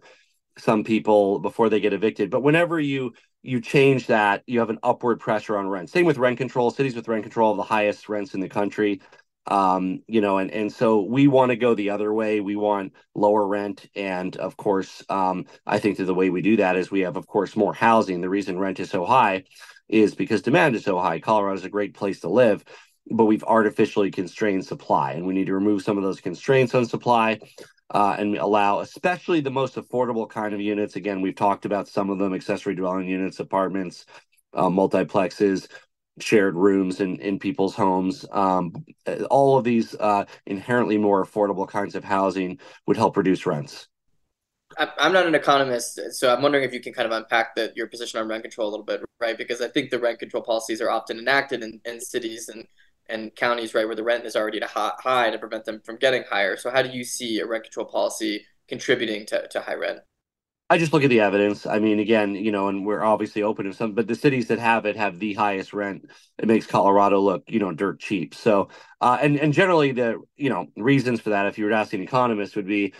some 0.58 0.84
people 0.84 1.38
before 1.38 1.68
they 1.70 1.80
get 1.80 1.92
evicted. 1.92 2.30
But 2.30 2.42
whenever 2.42 2.78
you 2.78 3.14
you 3.42 3.60
change 3.60 4.08
that, 4.08 4.42
you 4.46 4.58
have 4.58 4.70
an 4.70 4.80
upward 4.82 5.20
pressure 5.20 5.56
on 5.56 5.68
rent. 5.68 5.88
Same 5.88 6.04
with 6.04 6.18
rent 6.18 6.38
control. 6.38 6.70
Cities 6.70 6.94
with 6.94 7.08
rent 7.08 7.22
control 7.22 7.52
have 7.52 7.56
the 7.56 7.62
highest 7.62 8.08
rents 8.08 8.34
in 8.34 8.40
the 8.40 8.48
country. 8.48 9.00
Um, 9.46 10.02
you 10.06 10.20
know, 10.20 10.36
and 10.36 10.50
and 10.50 10.70
so 10.70 11.00
we 11.00 11.28
want 11.28 11.50
to 11.50 11.56
go 11.56 11.74
the 11.74 11.90
other 11.90 12.12
way. 12.12 12.40
We 12.40 12.56
want 12.56 12.92
lower 13.14 13.46
rent, 13.46 13.86
and 13.96 14.36
of 14.36 14.58
course, 14.58 15.02
um, 15.08 15.46
I 15.66 15.78
think 15.78 15.96
that 15.96 16.04
the 16.04 16.14
way 16.14 16.28
we 16.28 16.42
do 16.42 16.56
that 16.58 16.76
is 16.76 16.90
we 16.90 17.00
have, 17.00 17.16
of 17.16 17.26
course, 17.26 17.56
more 17.56 17.72
housing. 17.72 18.20
The 18.20 18.28
reason 18.28 18.58
rent 18.58 18.80
is 18.80 18.90
so 18.90 19.06
high 19.06 19.44
is 19.88 20.14
because 20.14 20.42
demand 20.42 20.74
is 20.74 20.84
so 20.84 20.98
high. 20.98 21.18
Colorado 21.20 21.56
is 21.56 21.64
a 21.64 21.70
great 21.70 21.94
place 21.94 22.20
to 22.20 22.28
live, 22.28 22.62
but 23.10 23.24
we've 23.26 23.44
artificially 23.44 24.10
constrained 24.10 24.64
supply, 24.64 25.12
and 25.12 25.26
we 25.26 25.34
need 25.34 25.46
to 25.46 25.54
remove 25.54 25.82
some 25.82 25.96
of 25.96 26.04
those 26.04 26.20
constraints 26.20 26.74
on 26.74 26.86
supply. 26.86 27.40
Uh, 27.90 28.14
and 28.18 28.36
allow 28.36 28.80
especially 28.80 29.40
the 29.40 29.50
most 29.50 29.76
affordable 29.76 30.28
kind 30.28 30.52
of 30.52 30.60
units. 30.60 30.96
Again, 30.96 31.22
we've 31.22 31.34
talked 31.34 31.64
about 31.64 31.88
some 31.88 32.10
of 32.10 32.18
them 32.18 32.34
accessory 32.34 32.74
dwelling 32.74 33.08
units, 33.08 33.40
apartments, 33.40 34.04
uh, 34.52 34.68
multiplexes, 34.68 35.68
shared 36.20 36.54
rooms 36.54 37.00
in, 37.00 37.18
in 37.20 37.38
people's 37.38 37.74
homes. 37.74 38.26
Um, 38.30 38.84
all 39.30 39.56
of 39.56 39.64
these 39.64 39.94
uh, 39.94 40.26
inherently 40.44 40.98
more 40.98 41.24
affordable 41.24 41.66
kinds 41.66 41.94
of 41.94 42.04
housing 42.04 42.58
would 42.86 42.98
help 42.98 43.16
reduce 43.16 43.46
rents. 43.46 43.88
I'm 44.76 45.14
not 45.14 45.26
an 45.26 45.34
economist, 45.34 45.98
so 46.10 46.32
I'm 46.32 46.42
wondering 46.42 46.64
if 46.64 46.74
you 46.74 46.80
can 46.80 46.92
kind 46.92 47.06
of 47.06 47.12
unpack 47.12 47.54
the, 47.56 47.72
your 47.74 47.86
position 47.86 48.20
on 48.20 48.28
rent 48.28 48.42
control 48.42 48.68
a 48.68 48.70
little 48.70 48.84
bit, 48.84 49.00
right? 49.18 49.36
Because 49.36 49.62
I 49.62 49.68
think 49.68 49.88
the 49.88 49.98
rent 49.98 50.18
control 50.18 50.42
policies 50.42 50.82
are 50.82 50.90
often 50.90 51.18
enacted 51.18 51.62
in, 51.62 51.80
in 51.86 52.02
cities 52.02 52.50
and, 52.50 52.66
and 53.08 53.34
counties, 53.34 53.74
right, 53.74 53.86
where 53.86 53.96
the 53.96 54.04
rent 54.04 54.24
is 54.24 54.36
already 54.36 54.60
high, 54.60 54.92
high 54.98 55.30
to 55.30 55.38
prevent 55.38 55.64
them 55.64 55.80
from 55.84 55.96
getting 55.96 56.24
higher. 56.28 56.56
So 56.56 56.70
how 56.70 56.82
do 56.82 56.90
you 56.90 57.04
see 57.04 57.40
a 57.40 57.46
rent 57.46 57.64
control 57.64 57.86
policy 57.86 58.44
contributing 58.68 59.26
to, 59.26 59.48
to 59.48 59.60
high 59.60 59.74
rent? 59.74 60.00
I 60.70 60.76
just 60.76 60.92
look 60.92 61.02
at 61.02 61.08
the 61.08 61.20
evidence. 61.20 61.64
I 61.64 61.78
mean, 61.78 61.98
again, 61.98 62.34
you 62.34 62.52
know, 62.52 62.68
and 62.68 62.84
we're 62.84 63.02
obviously 63.02 63.42
open 63.42 63.64
to 63.64 63.72
some, 63.72 63.94
but 63.94 64.06
the 64.06 64.14
cities 64.14 64.48
that 64.48 64.58
have 64.58 64.84
it 64.84 64.96
have 64.96 65.18
the 65.18 65.32
highest 65.32 65.72
rent. 65.72 66.10
It 66.36 66.46
makes 66.46 66.66
Colorado 66.66 67.20
look, 67.20 67.44
you 67.46 67.58
know, 67.58 67.72
dirt 67.72 68.00
cheap. 68.00 68.34
So, 68.34 68.68
uh, 69.00 69.16
and 69.20 69.38
and 69.38 69.54
generally 69.54 69.92
the 69.92 70.20
you 70.36 70.50
know 70.50 70.66
reasons 70.76 71.20
for 71.20 71.30
that, 71.30 71.46
if 71.46 71.56
you 71.56 71.64
were 71.64 71.72
asking 71.72 72.02
economists, 72.02 72.54
would 72.54 72.66
be 72.66 72.92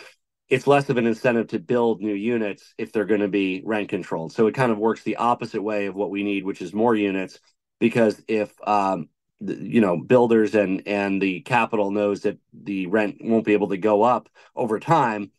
it's 0.48 0.66
less 0.66 0.88
of 0.88 0.96
an 0.96 1.06
incentive 1.06 1.48
to 1.48 1.58
build 1.58 2.00
new 2.00 2.14
units 2.14 2.72
if 2.78 2.90
they're 2.90 3.04
going 3.04 3.20
to 3.20 3.28
be 3.28 3.62
rent 3.66 3.90
controlled. 3.90 4.32
So 4.32 4.46
it 4.46 4.54
kind 4.54 4.72
of 4.72 4.78
works 4.78 5.02
the 5.02 5.16
opposite 5.16 5.62
way 5.62 5.86
of 5.86 5.94
what 5.94 6.10
we 6.10 6.22
need, 6.22 6.44
which 6.44 6.62
is 6.62 6.72
more 6.72 6.94
units, 6.94 7.38
because 7.80 8.22
if 8.28 8.50
um, 8.66 9.10
you 9.40 9.80
know 9.80 9.97
builders 9.97 10.54
and 10.54 10.87
and 10.87 11.23
the 11.23 11.40
capital 11.42 11.90
knows 11.90 12.23
that 12.23 12.38
the 12.52 12.87
rent 12.87 13.18
won't 13.21 13.45
be 13.45 13.52
able 13.52 13.68
to 13.68 13.76
go 13.76 14.02
up 14.02 14.28
over 14.57 14.80
time 14.80 15.30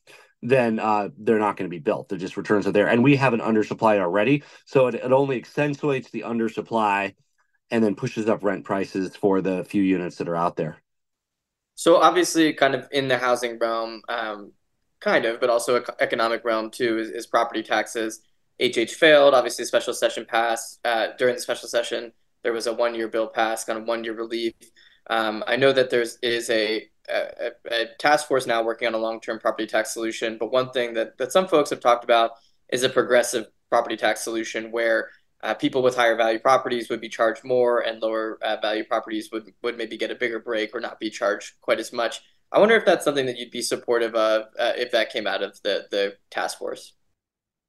then 0.42 0.80
uh, 0.80 1.10
they're 1.18 1.40
not 1.40 1.58
going 1.58 1.70
to 1.70 1.76
be 1.76 1.80
built. 1.80 2.10
The 2.10 2.18
just 2.18 2.38
returns 2.38 2.66
are 2.68 2.72
there, 2.72 2.88
and 2.88 3.04
we 3.04 3.16
have 3.18 3.34
an 3.34 3.42
undersupply 3.42 4.00
already, 4.00 4.44
so 4.66 4.88
it, 4.88 4.96
it 4.96 5.12
only 5.12 5.38
accentuates 5.38 6.12
the 6.12 6.22
undersupply, 6.22 7.16
and 7.72 7.84
then 7.84 7.96
pushes 7.96 8.28
up 8.30 8.44
rent 8.44 8.64
prices 8.64 9.16
for 9.16 9.42
the 9.42 9.64
few 9.66 9.84
units 9.84 10.18
that 10.18 10.30
are 10.30 10.36
out 10.36 10.56
there. 10.56 10.82
So 11.76 11.98
obviously, 11.98 12.54
kind 12.54 12.76
of 12.76 12.88
in 12.92 13.08
the 13.08 13.18
housing 13.18 13.58
realm, 13.60 14.02
um, 14.10 14.54
kind 15.00 15.26
of, 15.26 15.40
but 15.40 15.50
also 15.50 15.84
economic 16.00 16.44
realm 16.44 16.72
too, 16.72 17.00
is, 17.00 17.10
is 17.10 17.28
property 17.28 17.64
taxes. 17.64 18.22
HH 18.62 18.92
failed. 18.92 19.34
Obviously, 19.34 19.64
special 19.64 19.94
session 19.94 20.26
passed. 20.26 20.80
Uh, 20.84 21.08
during 21.18 21.36
the 21.36 21.42
special 21.42 21.70
session, 21.70 22.12
there 22.44 22.54
was 22.54 22.68
a 22.68 22.74
one-year 22.74 23.08
bill 23.08 23.28
passed, 23.28 23.68
kind 23.68 23.80
of 23.80 23.86
one-year 23.86 24.14
relief. 24.14 24.54
Um, 25.10 25.44
I 25.48 25.56
know 25.56 25.72
that 25.74 25.90
there's 25.90 26.18
is 26.22 26.50
a, 26.50 26.88
a, 27.10 27.52
a, 27.72 27.86
task 27.98 28.28
force 28.28 28.46
now 28.46 28.64
working 28.64 28.88
on 28.88 28.94
a 28.94 29.00
long-term 29.00 29.40
property 29.40 29.66
tax 29.66 29.94
solution, 29.94 30.38
but 30.40 30.52
one 30.52 30.70
thing 30.72 30.94
that, 30.94 31.18
that 31.18 31.32
some 31.32 31.48
folks 31.48 31.72
have 31.72 31.80
talked 31.80 32.04
about 32.04 32.32
is 32.72 32.84
a 32.84 32.90
progressive 32.90 33.48
property 33.70 33.98
tax 33.98 34.22
solution 34.22 34.72
where 34.72 35.10
uh, 35.42 35.54
people 35.54 35.82
with 35.82 35.96
higher 35.96 36.16
value 36.16 36.40
properties 36.40 36.90
would 36.90 37.02
be 37.02 37.10
charged 37.10 37.44
more 37.44 37.80
and 37.80 38.02
lower 38.02 38.38
uh, 38.44 38.58
value 38.62 38.84
properties 38.84 39.30
would, 39.32 39.52
would 39.64 39.78
maybe 39.78 39.98
get 39.98 40.12
a 40.12 40.16
bigger 40.16 40.40
break 40.40 40.76
or 40.76 40.80
not 40.80 41.00
be 41.00 41.10
charged 41.10 41.54
quite 41.62 41.80
as 41.80 41.94
much. 41.94 42.22
I 42.52 42.60
wonder 42.60 42.76
if 42.76 42.86
that's 42.86 43.06
something 43.06 43.26
that 43.28 43.38
you'd 43.38 43.52
be 43.52 43.62
supportive 43.62 44.16
of 44.16 44.44
uh, 44.58 44.74
if 44.76 44.92
that 44.92 45.12
came 45.12 45.28
out 45.28 45.44
of 45.44 45.62
the 45.64 45.86
the 45.92 46.18
task 46.32 46.58
force. 46.58 46.94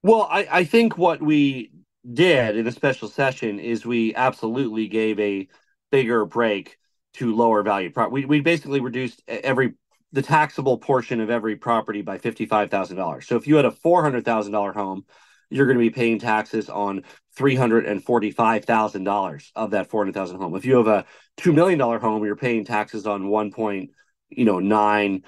Well, 0.03 0.27
I, 0.29 0.47
I 0.51 0.63
think 0.63 0.97
what 0.97 1.21
we 1.21 1.71
did 2.11 2.57
in 2.57 2.67
a 2.67 2.71
special 2.71 3.07
session 3.07 3.59
is 3.59 3.85
we 3.85 4.15
absolutely 4.15 4.87
gave 4.87 5.19
a 5.19 5.47
bigger 5.91 6.25
break 6.25 6.77
to 7.13 7.35
lower 7.35 7.63
value 7.63 7.91
property. 7.91 8.21
We 8.21 8.25
we 8.25 8.39
basically 8.41 8.79
reduced 8.79 9.21
every 9.27 9.73
the 10.13 10.21
taxable 10.21 10.77
portion 10.77 11.21
of 11.21 11.29
every 11.29 11.55
property 11.55 12.01
by 12.01 12.17
fifty 12.17 12.45
five 12.45 12.69
thousand 12.69 12.97
dollars. 12.97 13.27
So 13.27 13.35
if 13.35 13.47
you 13.47 13.55
had 13.55 13.65
a 13.65 13.71
four 13.71 14.03
hundred 14.03 14.25
thousand 14.25 14.53
dollar 14.53 14.73
home, 14.73 15.05
you're 15.49 15.65
going 15.65 15.77
to 15.77 15.83
be 15.83 15.89
paying 15.89 16.19
taxes 16.19 16.69
on 16.69 17.03
three 17.35 17.55
hundred 17.55 17.85
and 17.85 18.03
forty 18.03 18.31
five 18.31 18.65
thousand 18.65 19.03
dollars 19.03 19.51
of 19.55 19.71
that 19.71 19.89
four 19.89 20.01
hundred 20.01 20.15
thousand 20.15 20.37
home. 20.37 20.55
If 20.55 20.65
you 20.65 20.77
have 20.77 20.87
a 20.87 21.05
two 21.37 21.53
million 21.53 21.77
dollar 21.77 21.99
home, 21.99 22.23
you're 22.23 22.35
paying 22.35 22.65
taxes 22.65 23.05
on 23.05 23.27
one 23.27 23.51
point 23.51 23.91
you 24.31 24.45
know 24.45 24.59
nine 24.59 25.23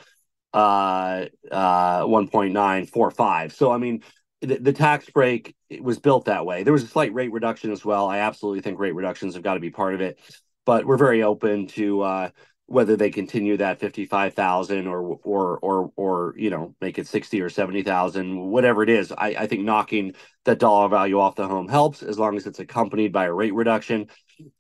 uh 0.54 1.26
uh 1.52 2.04
1.945 2.04 3.52
so 3.52 3.72
i 3.72 3.78
mean 3.78 4.04
the, 4.48 4.58
the 4.60 4.74
tax 4.74 5.10
break 5.10 5.56
was 5.82 6.00
built 6.00 6.26
that 6.26 6.46
way. 6.46 6.64
There 6.64 6.74
was 6.74 6.84
a 6.84 6.88
slight 6.88 7.14
rate 7.14 7.32
reduction 7.32 7.72
as 7.72 7.84
well. 7.84 8.08
I 8.08 8.20
absolutely 8.20 8.62
think 8.62 8.80
rate 8.80 8.96
reductions 8.96 9.34
have 9.34 9.44
got 9.44 9.56
to 9.56 9.60
be 9.60 9.72
part 9.72 9.94
of 9.94 10.02
it 10.02 10.20
but 10.66 10.86
we're 10.86 10.98
very 10.98 11.24
open 11.24 11.68
to 11.68 12.02
uh 12.02 12.30
whether 12.66 12.96
they 12.96 13.10
continue 13.10 13.58
that 13.58 13.80
55,000 13.80 14.88
or 14.88 15.20
or 15.24 15.60
or 15.60 15.92
or 15.96 16.34
you 16.38 16.50
know 16.50 16.74
make 16.80 16.98
it 16.98 17.08
60 17.08 17.42
or 17.42 17.50
70,000 17.50 18.40
whatever 18.50 18.82
it 18.84 18.90
is. 18.90 19.12
I 19.12 19.36
I 19.40 19.48
think 19.48 19.64
knocking 19.64 20.14
that 20.46 20.60
dollar 20.60 20.88
value 20.88 21.20
off 21.20 21.36
the 21.36 21.48
home 21.48 21.68
helps 21.68 22.02
as 22.02 22.18
long 22.18 22.38
as 22.38 22.48
it's 22.48 22.60
accompanied 22.60 23.12
by 23.12 23.26
a 23.26 23.34
rate 23.34 23.54
reduction. 23.54 24.08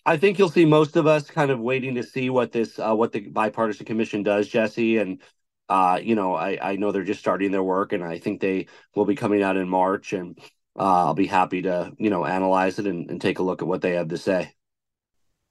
I 0.05 0.17
think 0.17 0.37
you'll 0.37 0.49
see 0.49 0.65
most 0.65 0.95
of 0.97 1.07
us 1.07 1.29
kind 1.29 1.49
of 1.49 1.59
waiting 1.59 1.95
to 1.95 2.03
see 2.03 2.29
what 2.29 2.51
this 2.51 2.77
uh, 2.77 2.93
what 2.93 3.13
the 3.13 3.21
bipartisan 3.21 3.85
commission 3.85 4.21
does, 4.21 4.47
Jesse. 4.47 4.97
And 4.97 5.21
uh, 5.69 5.99
you 6.01 6.15
know, 6.15 6.35
I 6.35 6.57
I 6.61 6.75
know 6.75 6.91
they're 6.91 7.03
just 7.03 7.19
starting 7.19 7.51
their 7.51 7.63
work, 7.63 7.93
and 7.93 8.03
I 8.03 8.19
think 8.19 8.41
they 8.41 8.67
will 8.95 9.05
be 9.05 9.15
coming 9.15 9.43
out 9.43 9.57
in 9.57 9.67
March, 9.69 10.13
and 10.13 10.37
uh, 10.77 11.05
I'll 11.05 11.13
be 11.13 11.27
happy 11.27 11.61
to 11.63 11.91
you 11.97 12.09
know 12.09 12.25
analyze 12.25 12.79
it 12.79 12.87
and, 12.87 13.09
and 13.09 13.21
take 13.21 13.39
a 13.39 13.43
look 13.43 13.61
at 13.61 13.67
what 13.67 13.81
they 13.81 13.93
have 13.93 14.09
to 14.09 14.17
say. 14.17 14.53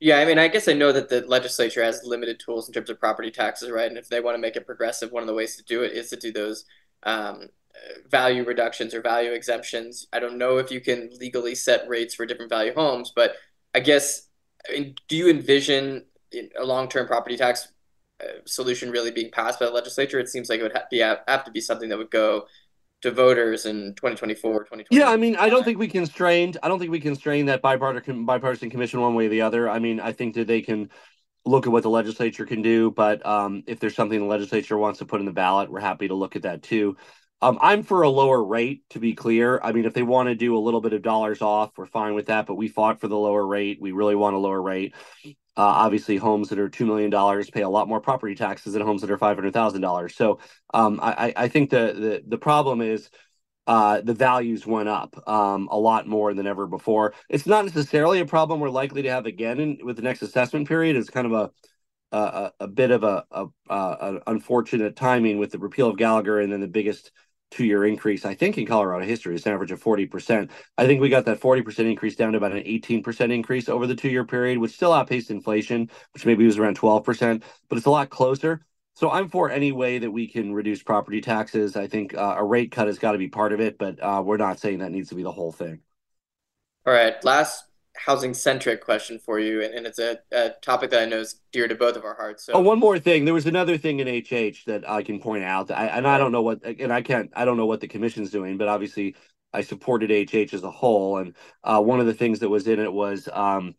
Yeah, 0.00 0.18
I 0.18 0.24
mean, 0.24 0.38
I 0.38 0.48
guess 0.48 0.66
I 0.66 0.72
know 0.72 0.90
that 0.90 1.08
the 1.08 1.20
legislature 1.26 1.82
has 1.84 2.02
limited 2.04 2.40
tools 2.40 2.68
in 2.68 2.74
terms 2.74 2.90
of 2.90 2.98
property 2.98 3.30
taxes, 3.30 3.70
right? 3.70 3.86
And 3.88 3.96
if 3.96 4.08
they 4.08 4.20
want 4.20 4.34
to 4.34 4.40
make 4.40 4.56
it 4.56 4.66
progressive, 4.66 5.12
one 5.12 5.22
of 5.22 5.28
the 5.28 5.34
ways 5.34 5.54
to 5.56 5.62
do 5.62 5.82
it 5.82 5.92
is 5.92 6.10
to 6.10 6.16
do 6.16 6.32
those 6.32 6.64
um, 7.04 7.48
value 8.10 8.44
reductions 8.44 8.94
or 8.94 9.00
value 9.00 9.32
exemptions. 9.32 10.08
I 10.12 10.18
don't 10.18 10.38
know 10.38 10.58
if 10.58 10.70
you 10.70 10.80
can 10.80 11.10
legally 11.20 11.54
set 11.54 11.88
rates 11.88 12.14
for 12.14 12.26
different 12.26 12.50
value 12.50 12.74
homes, 12.74 13.12
but 13.14 13.36
I 13.74 13.80
guess, 13.80 14.28
I 14.68 14.72
mean, 14.72 14.94
do 15.08 15.16
you 15.16 15.30
envision 15.30 16.04
a 16.58 16.64
long-term 16.64 17.06
property 17.06 17.36
tax 17.36 17.68
solution 18.46 18.90
really 18.90 19.10
being 19.10 19.30
passed 19.30 19.58
by 19.58 19.66
the 19.66 19.72
legislature? 19.72 20.18
It 20.18 20.28
seems 20.28 20.48
like 20.48 20.60
it 20.60 20.62
would 20.62 20.76
have, 20.76 20.90
be, 20.90 20.98
have 20.98 21.44
to 21.44 21.50
be 21.50 21.60
something 21.60 21.88
that 21.88 21.98
would 21.98 22.10
go 22.10 22.46
to 23.02 23.10
voters 23.10 23.66
in 23.66 23.94
2024, 23.94 24.64
2020. 24.64 24.86
Yeah, 24.90 25.10
I 25.10 25.16
mean, 25.16 25.36
I 25.36 25.48
don't 25.48 25.64
think 25.64 25.78
we 25.78 25.88
constrained. 25.88 26.56
I 26.62 26.68
don't 26.68 26.78
think 26.78 26.90
we 26.90 27.00
constrain 27.00 27.46
that 27.46 27.60
bipartisan 27.60 28.24
bipartisan 28.24 28.70
commission 28.70 29.00
one 29.00 29.14
way 29.14 29.26
or 29.26 29.30
the 29.30 29.42
other. 29.42 29.68
I 29.68 29.78
mean, 29.78 30.00
I 30.00 30.12
think 30.12 30.34
that 30.34 30.46
they 30.46 30.62
can 30.62 30.88
look 31.44 31.66
at 31.66 31.72
what 31.72 31.82
the 31.82 31.90
legislature 31.90 32.46
can 32.46 32.62
do, 32.62 32.92
but 32.92 33.24
um, 33.26 33.64
if 33.66 33.80
there's 33.80 33.96
something 33.96 34.18
the 34.20 34.24
legislature 34.24 34.78
wants 34.78 35.00
to 35.00 35.04
put 35.04 35.18
in 35.18 35.26
the 35.26 35.32
ballot, 35.32 35.70
we're 35.70 35.80
happy 35.80 36.06
to 36.08 36.14
look 36.14 36.36
at 36.36 36.42
that 36.42 36.62
too. 36.62 36.96
Um, 37.40 37.58
I'm 37.60 37.82
for 37.82 38.02
a 38.02 38.08
lower 38.08 38.42
rate, 38.42 38.84
to 38.90 39.00
be 39.00 39.14
clear. 39.14 39.60
I 39.60 39.72
mean, 39.72 39.84
if 39.84 39.94
they 39.94 40.04
want 40.04 40.28
to 40.28 40.36
do 40.36 40.56
a 40.56 40.60
little 40.60 40.80
bit 40.80 40.92
of 40.92 41.02
dollars 41.02 41.42
off, 41.42 41.72
we're 41.76 41.86
fine 41.86 42.14
with 42.14 42.26
that. 42.26 42.46
But 42.46 42.54
we 42.54 42.68
fought 42.68 43.00
for 43.00 43.08
the 43.08 43.18
lower 43.18 43.44
rate. 43.44 43.78
We 43.80 43.90
really 43.90 44.14
want 44.14 44.36
a 44.36 44.38
lower 44.38 44.62
rate. 44.62 44.94
Uh, 45.56 45.84
obviously, 45.84 46.16
homes 46.16 46.48
that 46.48 46.58
are 46.58 46.68
two 46.68 46.86
million 46.86 47.10
dollars 47.10 47.50
pay 47.50 47.62
a 47.62 47.68
lot 47.68 47.88
more 47.88 48.00
property 48.00 48.34
taxes 48.34 48.72
than 48.72 48.82
homes 48.82 49.02
that 49.02 49.10
are 49.10 49.18
five 49.18 49.36
hundred 49.36 49.52
thousand 49.52 49.82
dollars. 49.82 50.14
So, 50.14 50.38
um, 50.72 50.98
I, 51.02 51.32
I 51.36 51.48
think 51.48 51.70
the, 51.70 51.92
the 51.92 52.22
the 52.26 52.38
problem 52.38 52.80
is 52.80 53.10
uh, 53.66 54.00
the 54.00 54.14
values 54.14 54.66
went 54.66 54.88
up 54.88 55.28
um, 55.28 55.68
a 55.70 55.78
lot 55.78 56.08
more 56.08 56.34
than 56.34 56.46
ever 56.46 56.66
before. 56.66 57.14
It's 57.28 57.46
not 57.46 57.64
necessarily 57.64 58.20
a 58.20 58.26
problem 58.26 58.60
we're 58.60 58.70
likely 58.70 59.02
to 59.02 59.10
have 59.10 59.26
again 59.26 59.60
in, 59.60 59.78
with 59.84 59.96
the 59.96 60.02
next 60.02 60.22
assessment 60.22 60.68
period. 60.68 60.96
It's 60.96 61.10
kind 61.10 61.26
of 61.26 61.32
a 61.32 61.50
a, 62.12 62.52
a 62.60 62.68
bit 62.68 62.90
of 62.90 63.04
a, 63.04 63.24
a, 63.30 63.46
a, 63.70 64.20
unfortunate 64.26 64.96
timing 64.96 65.38
with 65.38 65.50
the 65.50 65.58
repeal 65.58 65.88
of 65.88 65.96
Gallagher 65.96 66.40
and 66.40 66.52
then 66.52 66.60
the 66.60 66.68
biggest 66.68 67.10
two 67.52 67.64
year 67.64 67.84
increase, 67.84 68.24
I 68.24 68.34
think, 68.34 68.58
in 68.58 68.66
Colorado 68.66 69.04
history. 69.04 69.34
It's 69.34 69.46
an 69.46 69.52
average 69.52 69.70
of 69.70 69.82
40%. 69.82 70.50
I 70.78 70.86
think 70.86 71.00
we 71.00 71.08
got 71.08 71.24
that 71.26 71.40
40% 71.40 71.78
increase 71.80 72.16
down 72.16 72.32
to 72.32 72.38
about 72.38 72.52
an 72.52 72.64
18% 72.64 73.32
increase 73.32 73.68
over 73.68 73.86
the 73.86 73.94
two 73.94 74.08
year 74.08 74.24
period, 74.24 74.58
which 74.58 74.72
still 74.72 74.92
outpaced 74.92 75.30
inflation, 75.30 75.90
which 76.14 76.26
maybe 76.26 76.44
was 76.44 76.58
around 76.58 76.78
12%, 76.78 77.42
but 77.68 77.78
it's 77.78 77.86
a 77.86 77.90
lot 77.90 78.10
closer. 78.10 78.64
So 78.94 79.10
I'm 79.10 79.28
for 79.28 79.50
any 79.50 79.72
way 79.72 79.98
that 79.98 80.10
we 80.10 80.26
can 80.26 80.52
reduce 80.52 80.82
property 80.82 81.20
taxes. 81.20 81.76
I 81.76 81.86
think 81.86 82.14
uh, 82.14 82.36
a 82.38 82.44
rate 82.44 82.72
cut 82.72 82.88
has 82.88 82.98
got 82.98 83.12
to 83.12 83.18
be 83.18 83.28
part 83.28 83.52
of 83.52 83.60
it, 83.60 83.78
but 83.78 84.02
uh, 84.02 84.22
we're 84.24 84.36
not 84.36 84.58
saying 84.58 84.78
that 84.78 84.90
needs 84.90 85.08
to 85.10 85.14
be 85.14 85.22
the 85.22 85.32
whole 85.32 85.52
thing. 85.52 85.80
All 86.86 86.92
right. 86.92 87.22
Last 87.24 87.64
housing 87.96 88.34
centric 88.34 88.84
question 88.84 89.18
for 89.18 89.38
you, 89.38 89.62
and, 89.62 89.74
and 89.74 89.86
it's 89.86 89.98
a, 89.98 90.18
a, 90.32 90.50
topic 90.62 90.90
that 90.90 91.02
I 91.02 91.04
know 91.06 91.20
is 91.20 91.40
dear 91.52 91.68
to 91.68 91.74
both 91.74 91.96
of 91.96 92.04
our 92.04 92.14
hearts. 92.14 92.46
So, 92.46 92.54
oh, 92.54 92.60
one 92.60 92.78
more 92.78 92.98
thing. 92.98 93.24
There 93.24 93.34
was 93.34 93.46
another 93.46 93.76
thing 93.76 94.00
in 94.00 94.08
HH 94.08 94.64
that 94.66 94.88
I 94.88 95.02
can 95.02 95.20
point 95.20 95.44
out, 95.44 95.70
I, 95.70 95.86
and 95.86 96.06
I 96.06 96.18
don't 96.18 96.32
know 96.32 96.42
what, 96.42 96.64
and 96.64 96.92
I 96.92 97.02
can't, 97.02 97.30
I 97.34 97.44
don't 97.44 97.56
know 97.56 97.66
what 97.66 97.80
the 97.80 97.88
commission's 97.88 98.30
doing, 98.30 98.56
but 98.56 98.68
obviously 98.68 99.14
I 99.52 99.60
supported 99.60 100.10
HH 100.10 100.54
as 100.54 100.62
a 100.62 100.70
whole, 100.70 101.18
and 101.18 101.36
uh, 101.62 101.80
one 101.80 102.00
of 102.00 102.06
the 102.06 102.14
things 102.14 102.40
that 102.40 102.48
was 102.48 102.66
in 102.66 102.80
it 102.80 102.92
was 102.92 103.28
um, 103.32 103.74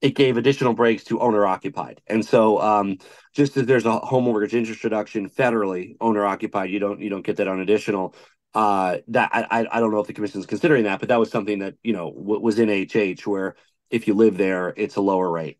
it 0.00 0.14
gave 0.14 0.36
additional 0.36 0.74
breaks 0.74 1.04
to 1.04 1.20
owner 1.20 1.46
occupied, 1.46 2.02
and 2.06 2.24
so 2.24 2.60
um, 2.60 2.98
just 3.32 3.56
as 3.56 3.66
there's 3.66 3.86
a 3.86 3.98
home 3.98 4.24
mortgage 4.24 4.54
interest 4.54 4.84
reduction 4.84 5.30
federally 5.30 5.96
owner 6.00 6.26
occupied, 6.26 6.70
you 6.70 6.80
don't 6.80 7.00
you 7.00 7.08
don't 7.08 7.24
get 7.24 7.36
that 7.36 7.48
on 7.48 7.60
additional 7.60 8.14
uh, 8.54 8.98
that 9.08 9.30
I 9.32 9.66
I 9.70 9.80
don't 9.80 9.90
know 9.90 10.00
if 10.00 10.06
the 10.06 10.12
commission 10.12 10.40
is 10.40 10.46
considering 10.46 10.84
that, 10.84 11.00
but 11.00 11.08
that 11.08 11.18
was 11.18 11.30
something 11.30 11.58
that 11.60 11.74
you 11.82 11.92
know 11.92 12.08
was 12.08 12.58
in 12.58 12.68
HH 12.68 13.26
where 13.26 13.56
if 13.90 14.06
you 14.06 14.14
live 14.14 14.36
there, 14.36 14.72
it's 14.76 14.96
a 14.96 15.00
lower 15.00 15.30
rate. 15.30 15.58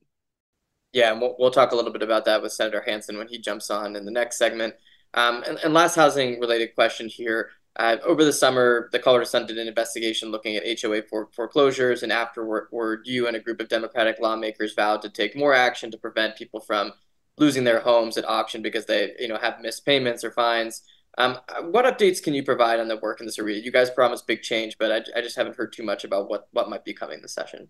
Yeah, 0.93 1.11
and 1.11 1.21
we'll, 1.21 1.35
we'll 1.39 1.51
talk 1.51 1.73
a 1.73 1.77
little 1.77 1.93
bit 1.93 2.03
about 2.03 2.25
that 2.27 2.41
with 2.41 2.53
Senator 2.53 2.83
Hansen 2.87 3.19
when 3.19 3.27
he 3.27 3.39
jumps 3.39 3.69
on 3.69 3.97
in 3.97 4.05
the 4.05 4.13
next 4.13 4.39
segment. 4.39 4.75
Um, 5.13 5.43
and, 5.47 5.59
and 5.59 5.75
last 5.75 5.97
housing 5.97 6.41
related 6.41 6.75
question 6.75 7.09
here. 7.09 7.51
Uh, 7.77 7.97
over 8.05 8.25
the 8.25 8.33
summer, 8.33 8.89
the 8.93 9.01
Colorado 9.01 9.25
Sun 9.25 9.47
did 9.47 9.59
an 9.59 9.67
investigation 9.67 10.31
looking 10.31 10.55
at 10.55 10.81
HOA 10.81 11.03
for, 11.03 11.29
foreclosures, 11.35 12.05
and 12.05 12.13
afterward, 12.13 12.69
you 13.05 13.27
and 13.27 13.37
a 13.37 13.41
group 13.41 13.61
of 13.61 13.69
Democratic 13.69 14.21
lawmakers 14.21 14.75
vowed 14.75 15.03
to 15.03 15.09
take 15.09 15.37
more 15.37 15.53
action 15.53 15.91
to 15.91 15.99
prevent 15.99 16.37
people 16.37 16.61
from 16.61 16.93
losing 17.37 17.65
their 17.65 17.81
homes 17.81 18.17
at 18.17 18.29
auction 18.29 18.63
because 18.63 18.87
they, 18.87 19.13
you 19.19 19.27
know, 19.27 19.39
have 19.39 19.61
missed 19.61 19.85
payments 19.85 20.23
or 20.23 20.31
fines. 20.31 20.83
Um, 21.17 21.39
what 21.71 21.85
updates 21.85 22.23
can 22.23 22.35
you 22.35 22.43
provide 22.43 22.81
on 22.81 22.89
the 22.89 22.97
work 22.97 23.21
in 23.21 23.27
this 23.27 23.39
area? 23.39 23.61
You 23.61 23.71
guys 23.71 23.91
promised 23.91 24.27
big 24.27 24.43
change, 24.43 24.77
but 24.79 24.91
I, 24.91 25.19
I 25.19 25.23
just 25.23 25.37
haven't 25.37 25.57
heard 25.57 25.73
too 25.73 25.83
much 25.83 26.05
about 26.05 26.29
what 26.29 26.49
what 26.53 26.69
might 26.69 26.85
be 26.85 26.93
coming 26.93 27.23
this 27.23 27.35
session. 27.35 27.69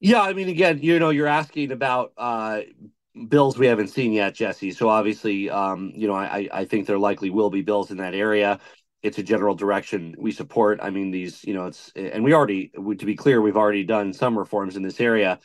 Yeah, 0.00 0.20
I 0.22 0.32
mean, 0.32 0.48
again, 0.48 0.80
you 0.82 0.98
know, 0.98 1.10
you're 1.10 1.26
asking 1.26 1.72
about 1.72 2.12
uh, 2.16 2.60
bills 3.28 3.58
we 3.58 3.66
haven't 3.66 3.88
seen 3.88 4.12
yet, 4.12 4.34
Jesse. 4.34 4.70
So 4.70 4.88
obviously, 4.88 5.50
um, 5.50 5.92
you 5.94 6.06
know, 6.06 6.14
I 6.14 6.48
I 6.52 6.64
think 6.64 6.86
there 6.86 6.98
likely 6.98 7.30
will 7.30 7.50
be 7.50 7.62
bills 7.62 7.90
in 7.90 7.96
that 7.98 8.14
area. 8.14 8.60
It's 9.02 9.18
a 9.18 9.22
general 9.22 9.54
direction 9.54 10.14
we 10.18 10.32
support. 10.32 10.78
I 10.82 10.90
mean, 10.90 11.10
these, 11.10 11.44
you 11.44 11.52
know, 11.52 11.66
it's 11.66 11.92
and 11.94 12.24
we 12.24 12.32
already, 12.32 12.68
to 12.68 13.06
be 13.06 13.16
clear, 13.16 13.42
we've 13.42 13.56
already 13.56 13.84
done 13.84 14.12
some 14.12 14.38
reforms 14.38 14.76
in 14.76 14.82
this 14.82 15.00
area, 15.00 15.40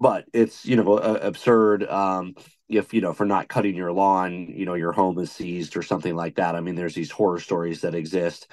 but 0.00 0.26
it's 0.32 0.66
you 0.66 0.76
know 0.76 0.98
absurd. 0.98 1.84
Um, 1.88 2.34
if 2.68 2.94
you 2.94 3.00
know 3.00 3.12
for 3.12 3.26
not 3.26 3.48
cutting 3.48 3.74
your 3.74 3.92
lawn 3.92 4.48
you 4.48 4.64
know 4.64 4.74
your 4.74 4.92
home 4.92 5.18
is 5.18 5.30
seized 5.30 5.76
or 5.76 5.82
something 5.82 6.16
like 6.16 6.36
that 6.36 6.54
i 6.54 6.60
mean 6.60 6.74
there's 6.74 6.94
these 6.94 7.10
horror 7.10 7.38
stories 7.38 7.82
that 7.82 7.94
exist 7.94 8.48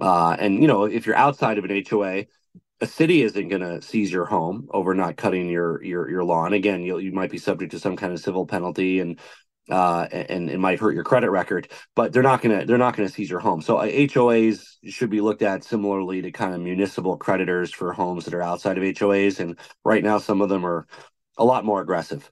uh, 0.00 0.36
and 0.38 0.62
you 0.62 0.68
know 0.68 0.84
if 0.84 1.06
you're 1.06 1.16
outside 1.16 1.58
of 1.58 1.64
an 1.64 1.84
hoa 1.88 2.24
a 2.80 2.86
city 2.86 3.22
isn't 3.22 3.48
going 3.48 3.60
to 3.60 3.82
seize 3.82 4.12
your 4.12 4.24
home 4.24 4.68
over 4.70 4.94
not 4.94 5.16
cutting 5.16 5.48
your 5.48 5.82
your 5.82 6.08
your 6.08 6.24
lawn 6.24 6.52
again 6.52 6.82
you 6.82 6.98
you 6.98 7.12
might 7.12 7.30
be 7.30 7.38
subject 7.38 7.72
to 7.72 7.80
some 7.80 7.96
kind 7.96 8.12
of 8.12 8.20
civil 8.20 8.46
penalty 8.46 9.00
and 9.00 9.18
uh, 9.70 10.08
and 10.10 10.48
it 10.48 10.58
might 10.58 10.78
hurt 10.78 10.94
your 10.94 11.04
credit 11.04 11.30
record, 11.30 11.68
but 11.94 12.12
they're 12.12 12.22
not 12.22 12.40
gonna 12.40 12.64
they're 12.64 12.78
not 12.78 12.96
gonna 12.96 13.08
seize 13.08 13.30
your 13.30 13.40
home. 13.40 13.60
So 13.60 13.76
uh, 13.76 13.86
HOAs 13.86 14.76
should 14.84 15.10
be 15.10 15.20
looked 15.20 15.42
at 15.42 15.64
similarly 15.64 16.22
to 16.22 16.30
kind 16.30 16.54
of 16.54 16.60
municipal 16.60 17.16
creditors 17.16 17.72
for 17.72 17.92
homes 17.92 18.24
that 18.24 18.34
are 18.34 18.42
outside 18.42 18.78
of 18.78 18.84
HOAs, 18.84 19.40
and 19.40 19.58
right 19.84 20.02
now 20.02 20.18
some 20.18 20.40
of 20.40 20.48
them 20.48 20.64
are 20.64 20.86
a 21.36 21.44
lot 21.44 21.64
more 21.64 21.80
aggressive. 21.80 22.30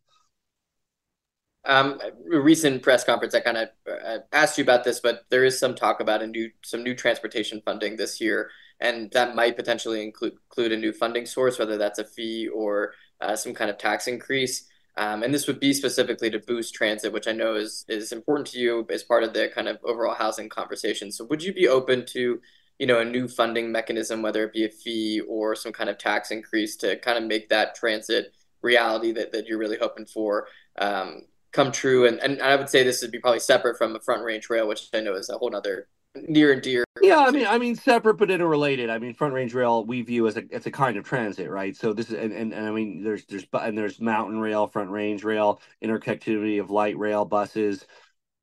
Um, 1.66 2.00
a 2.32 2.40
recent 2.40 2.82
press 2.82 3.02
conference, 3.02 3.34
I 3.34 3.40
kind 3.40 3.56
of 3.56 3.68
uh, 3.90 4.18
asked 4.32 4.56
you 4.56 4.62
about 4.62 4.84
this, 4.84 5.00
but 5.00 5.24
there 5.30 5.44
is 5.44 5.58
some 5.58 5.74
talk 5.74 6.00
about 6.00 6.22
a 6.22 6.26
new 6.26 6.50
some 6.64 6.84
new 6.84 6.94
transportation 6.94 7.60
funding 7.64 7.96
this 7.96 8.20
year, 8.20 8.50
and 8.80 9.10
that 9.12 9.34
might 9.34 9.56
potentially 9.56 10.02
include 10.02 10.34
include 10.50 10.72
a 10.72 10.76
new 10.76 10.92
funding 10.92 11.26
source, 11.26 11.58
whether 11.58 11.76
that's 11.76 11.98
a 11.98 12.04
fee 12.04 12.48
or 12.48 12.94
uh, 13.20 13.34
some 13.34 13.52
kind 13.52 13.70
of 13.70 13.78
tax 13.78 14.06
increase. 14.06 14.68
Um, 14.98 15.22
and 15.22 15.34
this 15.34 15.46
would 15.46 15.60
be 15.60 15.74
specifically 15.74 16.30
to 16.30 16.38
boost 16.38 16.74
transit, 16.74 17.12
which 17.12 17.28
I 17.28 17.32
know 17.32 17.54
is 17.56 17.84
is 17.88 18.12
important 18.12 18.46
to 18.48 18.58
you 18.58 18.86
as 18.88 19.02
part 19.02 19.24
of 19.24 19.34
the 19.34 19.48
kind 19.54 19.68
of 19.68 19.78
overall 19.84 20.14
housing 20.14 20.48
conversation. 20.48 21.10
So, 21.10 21.24
would 21.24 21.42
you 21.42 21.52
be 21.52 21.68
open 21.68 22.06
to, 22.06 22.40
you 22.78 22.86
know, 22.86 23.00
a 23.00 23.04
new 23.04 23.28
funding 23.28 23.72
mechanism, 23.72 24.22
whether 24.22 24.44
it 24.44 24.52
be 24.52 24.64
a 24.64 24.70
fee 24.70 25.20
or 25.28 25.54
some 25.54 25.72
kind 25.72 25.90
of 25.90 25.98
tax 25.98 26.30
increase, 26.30 26.76
to 26.76 26.96
kind 27.00 27.18
of 27.18 27.24
make 27.24 27.48
that 27.50 27.74
transit 27.74 28.32
reality 28.62 29.12
that, 29.12 29.32
that 29.32 29.46
you're 29.46 29.58
really 29.58 29.78
hoping 29.78 30.06
for? 30.06 30.48
Um, 30.78 31.26
come 31.52 31.72
true. 31.72 32.06
And, 32.06 32.18
and 32.20 32.40
I 32.42 32.56
would 32.56 32.68
say 32.68 32.82
this 32.82 33.02
would 33.02 33.10
be 33.10 33.18
probably 33.18 33.40
separate 33.40 33.78
from 33.78 33.92
the 33.92 34.00
front 34.00 34.22
range 34.22 34.50
rail, 34.50 34.68
which 34.68 34.88
I 34.94 35.00
know 35.00 35.14
is 35.14 35.28
a 35.30 35.38
whole 35.38 35.54
other 35.54 35.88
near 36.28 36.52
and 36.52 36.62
dear. 36.62 36.84
Yeah, 37.02 37.18
I 37.18 37.30
mean, 37.30 37.46
I 37.46 37.58
mean, 37.58 37.76
separate 37.76 38.14
but 38.14 38.30
interrelated. 38.30 38.90
I 38.90 38.98
mean, 38.98 39.14
front 39.14 39.34
range 39.34 39.54
rail 39.54 39.84
we 39.84 40.02
view 40.02 40.26
as 40.26 40.36
a 40.36 40.44
it's 40.50 40.66
a 40.66 40.70
kind 40.70 40.96
of 40.96 41.04
transit, 41.04 41.50
right? 41.50 41.76
So 41.76 41.92
this 41.92 42.08
is 42.08 42.14
and, 42.14 42.32
and, 42.32 42.52
and 42.52 42.66
I 42.66 42.70
mean, 42.70 43.02
there's 43.02 43.24
there's 43.26 43.46
and 43.52 43.76
there's 43.76 44.00
mountain 44.00 44.38
rail, 44.38 44.66
front 44.66 44.90
range 44.90 45.24
rail, 45.24 45.60
interconnectivity 45.84 46.60
of 46.60 46.70
light 46.70 46.96
rail 46.96 47.24
buses. 47.24 47.84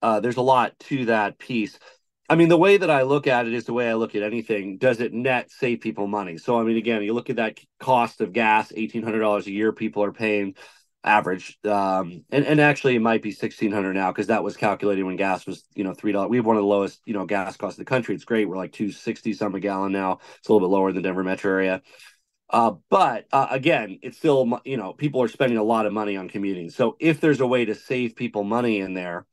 Uh, 0.01 0.19
there's 0.19 0.37
a 0.37 0.41
lot 0.41 0.77
to 0.79 1.05
that 1.05 1.39
piece. 1.39 1.79
I 2.29 2.35
mean, 2.35 2.49
the 2.49 2.57
way 2.57 2.77
that 2.77 2.89
I 2.89 3.03
look 3.03 3.27
at 3.27 3.47
it 3.47 3.53
is 3.53 3.65
the 3.65 3.73
way 3.73 3.89
I 3.89 3.95
look 3.95 4.15
at 4.15 4.23
anything. 4.23 4.77
Does 4.77 5.01
it 5.01 5.13
net 5.13 5.51
save 5.51 5.81
people 5.81 6.07
money? 6.07 6.37
So 6.37 6.59
I 6.59 6.63
mean, 6.63 6.77
again, 6.77 7.01
you 7.03 7.13
look 7.13 7.29
at 7.29 7.37
that 7.37 7.59
cost 7.79 8.21
of 8.21 8.33
gas, 8.33 8.71
eighteen 8.75 9.03
hundred 9.03 9.19
dollars 9.19 9.47
a 9.47 9.51
year 9.51 9.71
people 9.71 10.03
are 10.03 10.13
paying 10.13 10.55
average. 11.03 11.57
Um, 11.65 12.23
and, 12.31 12.45
and 12.45 12.61
actually 12.61 12.95
it 12.95 13.01
might 13.01 13.21
be 13.21 13.31
1600 13.31 13.93
now 13.93 14.11
because 14.11 14.27
that 14.27 14.43
was 14.43 14.55
calculated 14.55 15.03
when 15.03 15.15
gas 15.15 15.45
was, 15.45 15.63
you 15.75 15.83
know, 15.83 15.93
$3. 15.93 16.29
We 16.29 16.37
have 16.37 16.45
one 16.45 16.55
of 16.55 16.61
the 16.61 16.67
lowest, 16.67 17.01
you 17.05 17.13
know, 17.13 17.25
gas 17.25 17.57
costs 17.57 17.77
in 17.77 17.83
the 17.83 17.89
country. 17.89 18.15
It's 18.15 18.25
great. 18.25 18.47
We're 18.47 18.57
like 18.57 18.71
260 18.71 19.33
some 19.33 19.55
a 19.55 19.59
gallon 19.59 19.91
now. 19.91 20.19
It's 20.37 20.47
a 20.47 20.53
little 20.53 20.67
bit 20.67 20.73
lower 20.73 20.91
than 20.91 21.01
the 21.01 21.07
Denver 21.07 21.23
metro 21.23 21.51
area. 21.51 21.81
Uh, 22.49 22.75
but 22.89 23.25
uh, 23.31 23.47
again, 23.49 23.99
it's 24.01 24.17
still, 24.17 24.59
you 24.63 24.77
know, 24.77 24.93
people 24.93 25.21
are 25.21 25.27
spending 25.27 25.57
a 25.57 25.63
lot 25.63 25.85
of 25.85 25.93
money 25.93 26.15
on 26.15 26.29
commuting. 26.29 26.69
So 26.69 26.95
if 26.99 27.19
there's 27.19 27.41
a 27.41 27.47
way 27.47 27.65
to 27.65 27.75
save 27.75 28.15
people 28.15 28.43
money 28.43 28.79
in 28.79 28.93
there, 28.93 29.25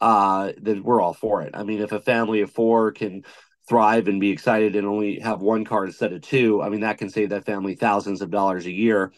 uh, 0.00 0.52
then 0.60 0.82
we're 0.82 1.00
all 1.00 1.14
for 1.14 1.42
it. 1.42 1.50
I 1.54 1.62
mean, 1.62 1.80
if 1.80 1.92
a 1.92 2.00
family 2.00 2.40
of 2.40 2.50
four 2.50 2.92
can 2.92 3.24
thrive 3.68 4.08
and 4.08 4.20
be 4.20 4.30
excited 4.30 4.76
and 4.76 4.86
only 4.86 5.20
have 5.20 5.40
one 5.40 5.64
car 5.64 5.84
instead 5.84 6.12
of 6.12 6.22
two, 6.22 6.62
I 6.62 6.68
mean, 6.68 6.80
that 6.80 6.98
can 6.98 7.10
save 7.10 7.30
that 7.30 7.44
family 7.44 7.74
thousands 7.74 8.22
of 8.22 8.30
dollars 8.30 8.66
a 8.66 8.72
year 8.72 9.12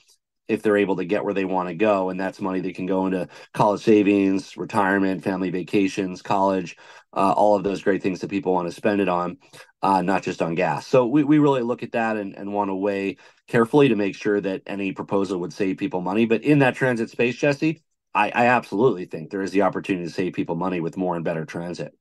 if 0.48 0.62
they're 0.62 0.76
able 0.76 0.96
to 0.96 1.04
get 1.04 1.24
where 1.24 1.34
they 1.34 1.44
want 1.44 1.68
to 1.68 1.74
go. 1.74 2.11
And 2.11 2.18
that's 2.18 2.40
money 2.40 2.61
that 2.61 2.74
can 2.74 2.87
go 2.87 3.06
into 3.06 3.28
college 3.54 3.82
savings, 3.82 4.56
retirement, 4.56 5.22
family 5.22 5.50
vacations, 5.50 6.22
college, 6.22 6.76
uh, 7.12 7.32
all 7.32 7.54
of 7.54 7.62
those 7.62 7.82
great 7.82 8.02
things 8.02 8.20
that 8.20 8.30
people 8.30 8.52
want 8.54 8.68
to 8.68 8.74
spend 8.74 9.00
it 9.00 9.08
on, 9.08 9.38
uh, 9.82 10.02
not 10.02 10.22
just 10.22 10.42
on 10.42 10.54
gas. 10.54 10.87
So 10.87 11.06
we, 11.06 11.24
we 11.24 11.38
really 11.38 11.62
look 11.62 11.82
at 11.82 11.92
that 11.92 12.16
and, 12.16 12.34
and 12.34 12.52
want 12.52 12.70
to 12.70 12.74
weigh 12.74 13.16
carefully 13.46 13.88
to 13.88 13.96
make 13.96 14.14
sure 14.14 14.40
that 14.40 14.62
any 14.66 14.92
proposal 14.92 15.40
would 15.40 15.52
save 15.52 15.76
people 15.76 16.00
money. 16.00 16.26
But 16.26 16.42
in 16.42 16.61
that 16.61 16.74
transit 16.74 17.11
space, 17.11 17.37
Jesse, 17.37 17.82
I, 18.14 18.30
I 18.30 18.46
absolutely 18.46 19.04
think 19.04 19.30
there 19.30 19.42
is 19.42 19.52
the 19.52 19.62
opportunity 19.62 20.06
to 20.06 20.12
save 20.12 20.32
people 20.32 20.56
money 20.56 20.80
with 20.80 20.96
more 20.96 21.14
and 21.14 21.24
better 21.24 21.44
transit. 21.44 21.94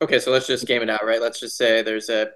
Okay, 0.00 0.20
so 0.20 0.30
let's 0.30 0.46
just 0.46 0.66
game 0.66 0.82
it 0.82 0.90
out, 0.90 1.04
right? 1.04 1.20
Let's 1.20 1.40
just 1.40 1.56
say 1.56 1.82
there's 1.82 2.08
a 2.08 2.30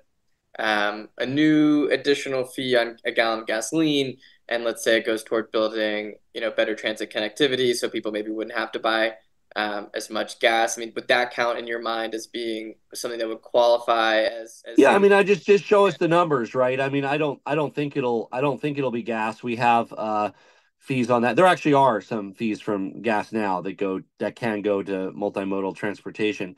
um, 0.59 1.09
a 1.17 1.25
new 1.25 1.89
additional 1.91 2.45
fee 2.45 2.77
on 2.77 2.97
a 3.07 3.13
gallon 3.13 3.41
of 3.41 3.47
gasoline 3.47 4.19
and 4.49 4.65
let's 4.65 4.83
say 4.83 4.97
it 4.97 5.07
goes 5.07 5.23
toward 5.23 5.51
building 5.51 6.15
you 6.35 6.41
know 6.41 6.51
better 6.51 6.75
transit 6.75 7.13
connectivity 7.13 7.75
so 7.75 7.89
people 7.89 8.13
maybe 8.13 8.31
wouldn't 8.31 8.57
have 8.57 8.73
to 8.73 8.79
buy 8.79 9.15
um, 9.57 9.89
as 9.95 10.11
much 10.11 10.39
gas. 10.41 10.77
I 10.77 10.81
mean, 10.81 10.93
would 10.95 11.09
that 11.09 11.33
count 11.33 11.59
in 11.59 11.67
your 11.67 11.81
mind 11.81 12.15
as 12.15 12.27
being 12.27 12.75
something 12.95 13.19
that 13.19 13.29
would 13.29 13.43
qualify 13.43 14.21
as? 14.23 14.63
as 14.67 14.79
yeah, 14.79 14.95
I 14.95 14.99
mean, 14.99 15.13
I 15.13 15.23
just 15.23 15.47
just 15.47 15.65
show 15.65 15.87
us 15.87 15.97
the 15.99 16.09
numbers, 16.09 16.55
right? 16.55 16.81
I 16.81 16.89
mean, 16.89 17.05
I 17.05 17.19
don't 17.19 17.41
I 17.45 17.55
don't 17.55 17.75
think 17.75 17.97
it'll 17.97 18.29
I 18.33 18.41
don't 18.41 18.61
think 18.61 18.79
it'll 18.79 18.91
be 18.91 19.03
gas. 19.03 19.43
We 19.43 19.57
have 19.57 19.93
uh, 19.97 20.31
fees 20.79 21.11
on 21.11 21.23
that. 21.23 21.37
There 21.37 21.47
actually 21.47 21.75
are 21.75 22.01
some 22.01 22.33
fees 22.35 22.61
from 22.61 23.03
gas 23.03 23.33
now 23.33 23.61
that 23.63 23.75
go 23.75 24.01
that 24.19 24.37
can 24.37 24.63
go 24.63 24.83
to 24.83 25.13
multimodal 25.13 25.77
transportation. 25.77 26.57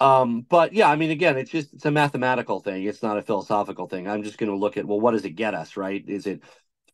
Um, 0.00 0.46
but 0.48 0.72
yeah, 0.72 0.88
I 0.88 0.96
mean, 0.96 1.10
again, 1.10 1.36
it's 1.36 1.50
just 1.50 1.74
it's 1.74 1.84
a 1.84 1.90
mathematical 1.90 2.60
thing. 2.60 2.84
It's 2.84 3.02
not 3.02 3.18
a 3.18 3.22
philosophical 3.22 3.86
thing. 3.86 4.08
I'm 4.08 4.22
just 4.22 4.38
going 4.38 4.50
to 4.50 4.56
look 4.56 4.78
at 4.78 4.86
well, 4.86 5.00
what 5.00 5.12
does 5.12 5.26
it 5.26 5.32
get 5.32 5.54
us, 5.54 5.76
right? 5.76 6.02
Is 6.08 6.26
it 6.26 6.42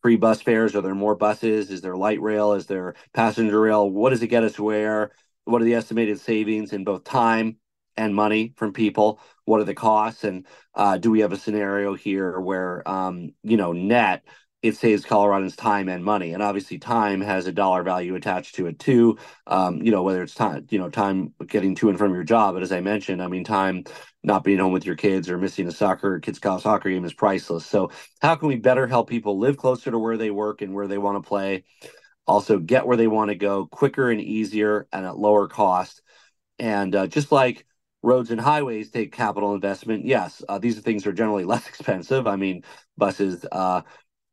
free 0.01 0.15
bus 0.15 0.41
fares? 0.41 0.75
Are 0.75 0.81
there 0.81 0.95
more 0.95 1.15
buses? 1.15 1.69
Is 1.69 1.81
there 1.81 1.95
light 1.95 2.21
rail? 2.21 2.53
Is 2.53 2.67
there 2.67 2.95
passenger 3.13 3.59
rail? 3.59 3.89
What 3.89 4.11
does 4.11 4.23
it 4.23 4.27
get 4.27 4.43
us 4.43 4.59
where? 4.59 5.11
What 5.45 5.61
are 5.61 5.65
the 5.65 5.75
estimated 5.75 6.19
savings 6.19 6.73
in 6.73 6.83
both 6.83 7.03
time 7.03 7.57
and 7.95 8.13
money 8.13 8.53
from 8.57 8.73
people? 8.73 9.19
What 9.45 9.61
are 9.61 9.65
the 9.65 9.73
costs? 9.73 10.23
And 10.23 10.45
uh, 10.75 10.97
do 10.97 11.11
we 11.11 11.21
have 11.21 11.31
a 11.31 11.37
scenario 11.37 11.93
here 11.93 12.39
where, 12.39 12.87
um, 12.87 13.31
you 13.43 13.57
know, 13.57 13.73
net 13.73 14.23
it 14.63 14.75
saves 14.75 15.05
Coloradans 15.05 15.55
time 15.55 15.87
and 15.87 16.03
money. 16.03 16.33
And 16.33 16.41
obviously, 16.41 16.79
time 16.79 17.21
has 17.21 17.45
a 17.45 17.51
dollar 17.51 17.83
value 17.83 18.15
attached 18.15 18.55
to 18.55 18.67
it 18.67 18.79
too. 18.79 19.17
Um, 19.45 19.81
you 19.81 19.91
know, 19.91 20.03
whether 20.03 20.23
it's 20.23 20.33
time, 20.33 20.65
you 20.69 20.79
know, 20.79 20.89
time 20.89 21.33
getting 21.45 21.75
to 21.75 21.89
and 21.89 21.97
from 21.97 22.13
your 22.13 22.23
job. 22.23 22.55
But 22.55 22.63
as 22.63 22.71
I 22.71 22.81
mentioned, 22.81 23.21
I 23.21 23.27
mean, 23.27 23.43
time 23.43 23.83
not 24.27 24.43
being 24.43 24.59
home 24.59 24.73
with 24.73 24.85
your 24.85 24.97
kids 24.97 25.29
or 25.29 25.37
missing 25.37 25.67
a 25.67 25.71
soccer 25.71 26.19
kids 26.19 26.37
college 26.37 26.63
soccer 26.63 26.89
game 26.89 27.05
is 27.05 27.13
priceless. 27.13 27.65
So, 27.65 27.91
how 28.21 28.35
can 28.35 28.49
we 28.49 28.57
better 28.57 28.85
help 28.85 29.09
people 29.09 29.39
live 29.39 29.57
closer 29.57 29.89
to 29.89 29.97
where 29.97 30.17
they 30.17 30.29
work 30.29 30.61
and 30.61 30.73
where 30.73 30.87
they 30.87 30.97
want 30.97 31.23
to 31.23 31.27
play? 31.27 31.63
Also, 32.27 32.59
get 32.59 32.85
where 32.85 32.97
they 32.97 33.07
want 33.07 33.29
to 33.29 33.35
go 33.35 33.65
quicker 33.65 34.11
and 34.11 34.19
easier 34.19 34.85
and 34.91 35.05
at 35.05 35.17
lower 35.17 35.47
cost. 35.47 36.01
And 36.59 36.93
uh, 36.93 37.07
just 37.07 37.31
like 37.31 37.65
roads 38.03 38.29
and 38.29 38.41
highways 38.41 38.91
take 38.91 39.13
capital 39.13 39.55
investment, 39.55 40.05
yes, 40.05 40.43
uh, 40.49 40.59
these 40.59 40.77
things 40.81 41.07
are 41.07 41.13
generally 41.13 41.45
less 41.53 41.67
expensive. 41.67 42.27
I 42.27 42.35
mean, 42.35 42.63
buses. 42.97 43.45
Uh, 43.51 43.81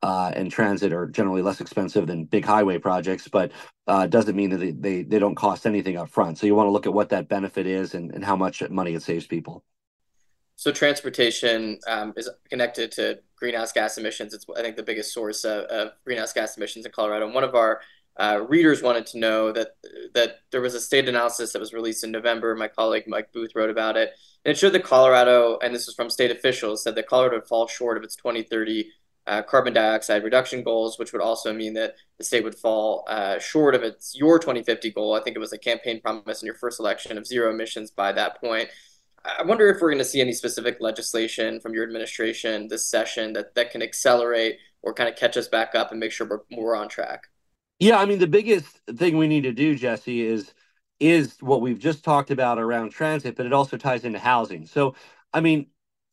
uh, 0.03 0.31
and 0.37 0.51
transit 0.51 0.93
are 0.93 1.07
generally 1.07 1.41
less 1.41 1.63
expensive 1.63 2.07
than 2.07 2.27
big 2.27 2.45
highway 2.45 2.77
projects, 2.77 3.27
but 3.27 3.53
uh, 3.87 4.07
doesn't 4.07 4.37
mean 4.37 4.51
that 4.51 4.59
they, 4.59 4.71
they, 4.73 5.03
they 5.03 5.19
don't 5.19 5.35
cost 5.35 5.65
anything 5.65 5.97
up 5.97 6.11
front. 6.11 6.37
So 6.37 6.45
you 6.45 6.55
want 6.55 6.67
to 6.67 6.73
look 6.73 6.85
at 6.85 6.93
what 6.93 7.09
that 7.09 7.27
benefit 7.27 7.67
is 7.67 7.95
and, 7.95 8.13
and 8.13 8.23
how 8.23 8.37
much 8.37 8.63
money 8.69 8.93
it 8.93 9.03
saves 9.03 9.27
people. 9.27 9.65
So 10.65 10.73
transportation 10.73 11.79
um, 11.87 12.15
is 12.17 12.31
connected 12.49 12.91
to 12.93 13.19
greenhouse 13.37 13.71
gas 13.71 13.99
emissions. 13.99 14.33
It's 14.33 14.47
I 14.57 14.63
think 14.63 14.77
the 14.77 14.83
biggest 14.83 15.13
source 15.13 15.45
of, 15.45 15.65
of 15.65 15.93
greenhouse 16.07 16.33
gas 16.33 16.57
emissions 16.57 16.87
in 16.87 16.93
Colorado. 16.93 17.27
And 17.27 17.35
one 17.35 17.45
of 17.45 17.55
our 17.55 17.83
uh, 18.17 18.41
readers 18.49 18.81
wanted 18.81 19.05
to 19.09 19.19
know 19.19 19.53
that 19.53 19.77
that 20.15 20.39
there 20.53 20.63
was 20.63 20.73
a 20.73 20.81
state 20.81 21.07
analysis 21.07 21.53
that 21.53 21.59
was 21.59 21.75
released 21.75 22.03
in 22.03 22.11
November. 22.11 22.57
My 22.57 22.69
colleague 22.69 23.05
Mike 23.07 23.31
Booth 23.31 23.51
wrote 23.55 23.69
about 23.69 23.99
it, 23.99 24.13
and 24.47 24.53
it 24.53 24.59
showed 24.59 24.73
that 24.73 24.85
Colorado, 24.85 25.59
and 25.63 25.75
this 25.75 25.85
was 25.85 25.95
from 25.95 26.09
state 26.09 26.31
officials, 26.31 26.83
said 26.83 26.95
that 26.95 27.09
Colorado 27.09 27.37
would 27.37 27.47
fall 27.47 27.67
short 27.67 27.99
of 27.99 28.03
its 28.03 28.17
2030 28.17 28.91
uh, 29.27 29.43
carbon 29.43 29.75
dioxide 29.75 30.25
reduction 30.25 30.63
goals, 30.63 30.99
which 30.99 31.13
would 31.13 31.21
also 31.21 31.53
mean 31.53 31.75
that 31.75 31.97
the 32.17 32.25
state 32.25 32.43
would 32.43 32.55
fall 32.55 33.05
uh, 33.07 33.39
short 33.39 33.75
of 33.75 33.83
its 33.83 34.17
your 34.17 34.39
2050 34.39 34.93
goal. 34.93 35.13
I 35.13 35.21
think 35.21 35.37
it 35.37 35.41
was 35.41 35.53
a 35.53 35.59
campaign 35.59 36.01
promise 36.01 36.41
in 36.41 36.47
your 36.47 36.55
first 36.55 36.81
election 36.81 37.19
of 37.19 37.27
zero 37.27 37.53
emissions 37.53 37.91
by 37.91 38.13
that 38.13 38.41
point. 38.41 38.71
I 39.25 39.43
wonder 39.43 39.69
if 39.69 39.81
we're 39.81 39.91
going 39.91 39.99
to 39.99 40.05
see 40.05 40.21
any 40.21 40.33
specific 40.33 40.79
legislation 40.81 41.61
from 41.61 41.73
your 41.73 41.85
administration 41.85 42.69
this 42.69 42.89
session 42.89 43.33
that, 43.33 43.55
that 43.55 43.71
can 43.71 43.83
accelerate 43.83 44.59
or 44.83 44.93
kind 44.93 45.09
of 45.09 45.17
catch 45.17 45.37
us 45.37 45.49
back 45.49 45.75
up 45.75 45.91
and 45.91 46.01
make 46.01 46.13
sure 46.13 46.29
we're, 46.29 46.41
we're 46.57 46.77
on 46.77 46.89
track. 46.89 47.29
Yeah, 47.79 47.99
I 47.99 48.05
mean 48.05 48.19
the 48.19 48.27
biggest 48.27 48.81
thing 48.97 49.17
we 49.17 49.29
need 49.29 49.43
to 49.43 49.53
do, 49.53 49.75
Jesse, 49.75 50.23
is 50.23 50.53
is 51.01 51.37
what 51.41 51.61
we've 51.61 51.79
just 51.79 52.05
talked 52.05 52.31
about 52.31 52.59
around 52.59 52.91
transit, 52.91 53.37
but 53.37 53.47
it 53.47 53.53
also 53.53 53.77
ties 53.77 54.05
into 54.05 54.19
housing. 54.19 54.65
So, 54.67 54.95
I 55.33 55.41
mean, 55.41 55.67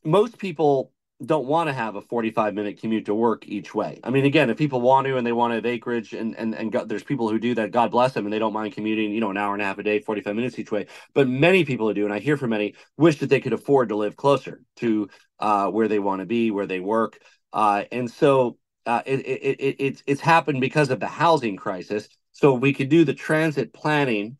most 0.03 0.37
people 0.37 0.91
don't 1.25 1.45
want 1.45 1.67
to 1.67 1.73
have 1.73 1.95
a 1.95 2.01
45 2.01 2.53
minute 2.53 2.79
commute 2.79 3.05
to 3.05 3.13
work 3.15 3.47
each 3.47 3.75
way. 3.75 3.99
I 4.03 4.09
mean, 4.09 4.25
again, 4.25 4.49
if 4.49 4.57
people 4.57 4.81
want 4.81 5.07
to 5.07 5.17
and 5.17 5.25
they 5.25 5.31
want 5.31 5.51
to 5.51 5.55
have 5.55 5.65
acreage 5.65 6.13
and 6.13 6.35
and 6.35 6.55
and 6.55 6.71
God, 6.71 6.89
there's 6.89 7.03
people 7.03 7.29
who 7.29 7.39
do 7.39 7.55
that, 7.55 7.71
God 7.71 7.91
bless 7.91 8.13
them, 8.13 8.25
and 8.25 8.33
they 8.33 8.39
don't 8.39 8.53
mind 8.53 8.73
commuting, 8.73 9.11
you 9.11 9.19
know, 9.19 9.29
an 9.29 9.37
hour 9.37 9.53
and 9.53 9.61
a 9.61 9.65
half 9.65 9.77
a 9.77 9.83
day, 9.83 9.99
45 9.99 10.35
minutes 10.35 10.59
each 10.59 10.71
way. 10.71 10.87
But 11.13 11.27
many 11.27 11.65
people 11.65 11.87
who 11.87 11.93
do, 11.93 12.05
and 12.05 12.13
I 12.13 12.19
hear 12.19 12.37
from 12.37 12.51
many, 12.51 12.75
wish 12.97 13.19
that 13.19 13.29
they 13.29 13.39
could 13.39 13.53
afford 13.53 13.89
to 13.89 13.95
live 13.95 14.15
closer 14.15 14.61
to 14.77 15.09
uh, 15.39 15.67
where 15.69 15.87
they 15.87 15.99
want 15.99 16.21
to 16.21 16.25
be, 16.25 16.51
where 16.51 16.67
they 16.67 16.79
work. 16.79 17.19
Uh, 17.53 17.83
and 17.91 18.09
so 18.09 18.57
uh, 18.85 19.01
it, 19.05 19.19
it, 19.19 19.59
it, 19.59 19.75
it's 19.79 20.03
it's 20.07 20.21
happened 20.21 20.61
because 20.61 20.89
of 20.89 20.99
the 20.99 21.07
housing 21.07 21.55
crisis. 21.55 22.07
So 22.31 22.53
we 22.53 22.73
could 22.73 22.89
do 22.89 23.03
the 23.03 23.13
transit 23.13 23.73
planning 23.73 24.37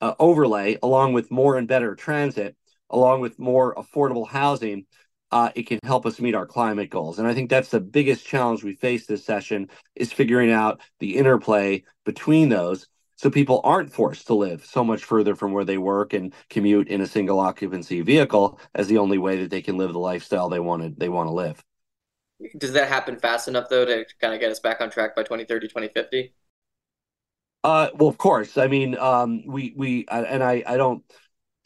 uh, 0.00 0.14
overlay 0.18 0.78
along 0.82 1.12
with 1.12 1.30
more 1.30 1.56
and 1.56 1.68
better 1.68 1.94
transit, 1.94 2.56
along 2.90 3.20
with 3.20 3.38
more 3.38 3.74
affordable 3.74 4.26
housing. 4.26 4.86
Uh, 5.32 5.50
it 5.56 5.66
can 5.66 5.80
help 5.82 6.06
us 6.06 6.20
meet 6.20 6.34
our 6.36 6.46
climate 6.46 6.88
goals, 6.88 7.18
and 7.18 7.26
I 7.26 7.34
think 7.34 7.50
that's 7.50 7.70
the 7.70 7.80
biggest 7.80 8.24
challenge 8.24 8.62
we 8.62 8.74
face 8.74 9.06
this 9.06 9.24
session 9.24 9.68
is 9.96 10.12
figuring 10.12 10.52
out 10.52 10.80
the 11.00 11.16
interplay 11.16 11.82
between 12.04 12.48
those, 12.48 12.86
so 13.16 13.28
people 13.28 13.60
aren't 13.64 13.92
forced 13.92 14.28
to 14.28 14.34
live 14.34 14.64
so 14.64 14.84
much 14.84 15.02
further 15.04 15.34
from 15.34 15.52
where 15.52 15.64
they 15.64 15.78
work 15.78 16.12
and 16.12 16.32
commute 16.48 16.88
in 16.88 17.00
a 17.00 17.06
single 17.06 17.40
occupancy 17.40 18.02
vehicle 18.02 18.60
as 18.74 18.86
the 18.86 18.98
only 18.98 19.18
way 19.18 19.40
that 19.42 19.50
they 19.50 19.62
can 19.62 19.76
live 19.76 19.92
the 19.92 19.98
lifestyle 19.98 20.48
they 20.48 20.60
want 20.60 20.82
to 20.82 20.90
they 20.96 21.08
want 21.08 21.28
to 21.28 21.32
live. 21.34 21.62
Does 22.58 22.72
that 22.74 22.88
happen 22.88 23.18
fast 23.18 23.48
enough 23.48 23.68
though 23.68 23.84
to 23.84 24.04
kind 24.20 24.34
of 24.34 24.40
get 24.40 24.50
us 24.50 24.60
back 24.60 24.80
on 24.80 24.90
track 24.90 25.16
by 25.16 25.22
2030, 25.22 25.68
2050? 25.68 26.34
Uh, 27.64 27.88
well, 27.94 28.08
of 28.08 28.18
course. 28.18 28.56
I 28.58 28.68
mean, 28.68 28.96
um, 28.96 29.44
we 29.46 29.74
we 29.76 30.06
and 30.08 30.42
I 30.42 30.62
I 30.66 30.76
don't 30.76 31.02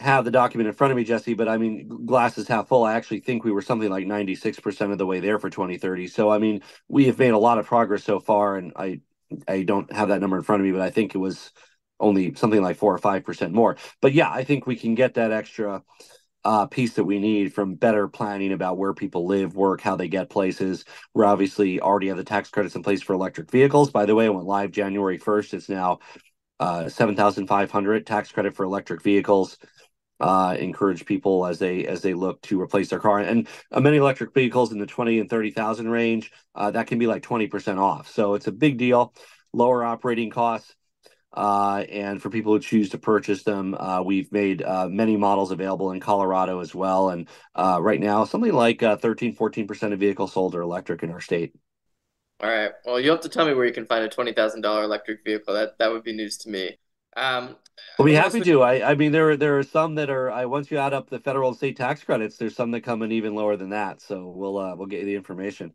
have 0.01 0.25
the 0.25 0.31
document 0.31 0.69
in 0.69 0.75
front 0.75 0.91
of 0.91 0.97
me, 0.97 1.05
Jesse, 1.05 1.35
but 1.35 1.49
I 1.49 1.59
mean, 1.59 2.07
glasses 2.07 2.49
half 2.49 2.69
full. 2.69 2.85
I 2.85 2.95
actually 2.95 3.21
think 3.21 3.45
we 3.45 3.53
were 3.53 3.63
something 3.63 3.91
like 3.91 4.07
96% 4.07 4.93
of 4.93 4.99
the 4.99 5.07
way 5.07 5.21
there 5.21 5.39
for 5.39 5.51
2030. 5.51 6.09
So, 6.09 6.31
I 6.31 6.39
mean, 6.39 6.63
we 6.89 7.07
have 7.07 7.19
made 7.19 7.31
a 7.31 7.39
lot 7.39 7.59
of 7.59 7.67
progress 7.67 8.05
so 8.05 8.19
far, 8.19 8.57
and 8.57 8.73
I 8.77 9.01
I 9.47 9.63
don't 9.63 9.93
have 9.93 10.09
that 10.09 10.21
number 10.21 10.39
in 10.39 10.43
front 10.43 10.61
of 10.61 10.67
me, 10.67 10.73
but 10.73 10.81
I 10.81 10.91
think 10.91 11.15
it 11.15 11.19
was 11.19 11.53
only 12.01 12.35
something 12.35 12.63
like 12.63 12.77
four 12.79 12.95
or 12.95 12.99
five 12.99 13.25
percent 13.25 13.53
more. 13.53 13.77
But 14.01 14.13
yeah, 14.15 14.31
I 14.31 14.43
think 14.45 14.67
we 14.67 14.77
can 14.77 14.95
get 14.95 15.15
that 15.15 15.33
extra 15.33 15.83
uh, 16.45 16.67
piece 16.67 16.95
that 16.95 17.05
we 17.05 17.19
need 17.19 17.53
from 17.53 17.75
better 17.75 18.09
planning 18.09 18.53
about 18.53 18.79
where 18.79 18.95
people 18.95 19.27
live, 19.27 19.55
work, 19.55 19.83
how 19.83 19.97
they 19.97 20.09
get 20.09 20.31
places. 20.31 20.85
We're 21.15 21.27
obviously 21.27 21.81
already 21.81 22.09
have 22.09 22.17
the 22.17 22.25
tax 22.25 22.49
credits 22.49 22.75
in 22.75 22.83
place 22.83 23.03
for 23.03 23.13
electric 23.13 23.51
vehicles. 23.51 23.91
By 23.91 24.07
the 24.07 24.15
way, 24.15 24.25
it 24.27 24.35
went 24.35 24.47
live 24.47 24.71
January 24.71 25.19
1st. 25.19 25.55
It's 25.55 25.69
now 25.69 25.99
uh, 26.61 26.89
7,500 26.89 28.07
tax 28.07 28.33
credit 28.33 28.55
for 28.55 28.65
electric 28.65 29.03
vehicles. 29.03 29.59
Uh, 30.21 30.55
encourage 30.59 31.07
people 31.07 31.47
as 31.47 31.59
they 31.59 31.87
as 31.87 32.03
they 32.03 32.13
look 32.13 32.41
to 32.43 32.61
replace 32.61 32.91
their 32.91 33.01
car 33.01 33.21
and 33.21 33.49
uh, 33.73 33.81
many 33.81 33.97
electric 33.97 34.35
vehicles 34.35 34.71
in 34.71 34.79
the 34.79 34.85
20 34.85 35.19
and 35.19 35.31
30,000 35.31 35.89
range 35.89 36.31
uh, 36.55 36.71
that 36.71 36.87
can 36.87 36.99
be 36.99 37.07
like 37.07 37.23
20% 37.23 37.79
off 37.79 38.07
so 38.07 38.35
it's 38.35 38.47
a 38.47 38.53
big 38.53 38.77
deal 38.77 39.15
lower 39.55 39.83
operating 39.83 40.29
costs 40.29 40.75
uh, 41.33 41.85
and 41.89 42.21
for 42.21 42.29
people 42.29 42.53
who 42.53 42.59
choose 42.59 42.91
to 42.91 42.99
purchase 42.99 43.45
them, 43.45 43.75
uh, 43.75 44.03
we've 44.03 44.31
made 44.33 44.63
uh, 44.63 44.89
many 44.89 45.17
models 45.17 45.53
available 45.53 45.93
in 45.93 46.01
Colorado 46.01 46.61
as 46.61 46.75
well. 46.75 47.11
And 47.11 47.29
uh, 47.55 47.79
right 47.81 48.01
now, 48.01 48.25
something 48.25 48.53
like 48.53 48.83
uh, 48.83 48.97
13, 48.97 49.37
14% 49.37 49.93
of 49.93 50.01
vehicles 50.01 50.33
sold 50.33 50.55
are 50.55 50.63
electric 50.63 51.03
in 51.03 51.11
our 51.11 51.21
state. 51.21 51.55
All 52.43 52.49
right. 52.51 52.73
Well, 52.85 52.99
you 52.99 53.11
have 53.11 53.21
to 53.21 53.29
tell 53.29 53.47
me 53.47 53.55
where 53.55 53.67
you 53.67 53.73
can 53.73 53.87
find 53.87 54.05
a 54.05 54.09
$20,000 54.09 54.65
electric 54.85 55.23
vehicle. 55.25 55.55
That 55.55 55.79
that 55.79 55.93
would 55.93 56.03
be 56.03 56.13
news 56.13 56.39
to 56.39 56.49
me. 56.49 56.79
Um, 57.17 57.57
we'll 57.99 58.07
be 58.07 58.15
happy 58.15 58.41
to. 58.41 58.63
I, 58.63 58.93
I 58.93 58.95
mean, 58.95 59.13
there 59.13 59.31
are 59.31 59.37
there 59.37 59.59
are 59.59 59.63
some 59.63 59.97
that 59.97 60.11
are. 60.11 60.31
I 60.31 60.47
once 60.47 60.71
you 60.71 60.79
add 60.79 60.93
up 60.93 61.11
the 61.11 61.19
federal 61.19 61.49
and 61.49 61.57
state 61.57 61.77
tax 61.77 62.03
credits, 62.05 62.37
there's 62.37 62.55
some 62.55 62.71
that 62.73 62.83
come 62.83 63.03
in 63.03 63.13
even 63.13 63.35
lower 63.35 63.57
than 63.57 63.71
that. 63.71 64.01
So 64.01 64.29
we'll 64.29 64.59
uh, 64.59 64.77
we'll 64.77 64.87
get 64.87 65.01
you 65.01 65.07
the 65.07 65.17
information. 65.17 65.73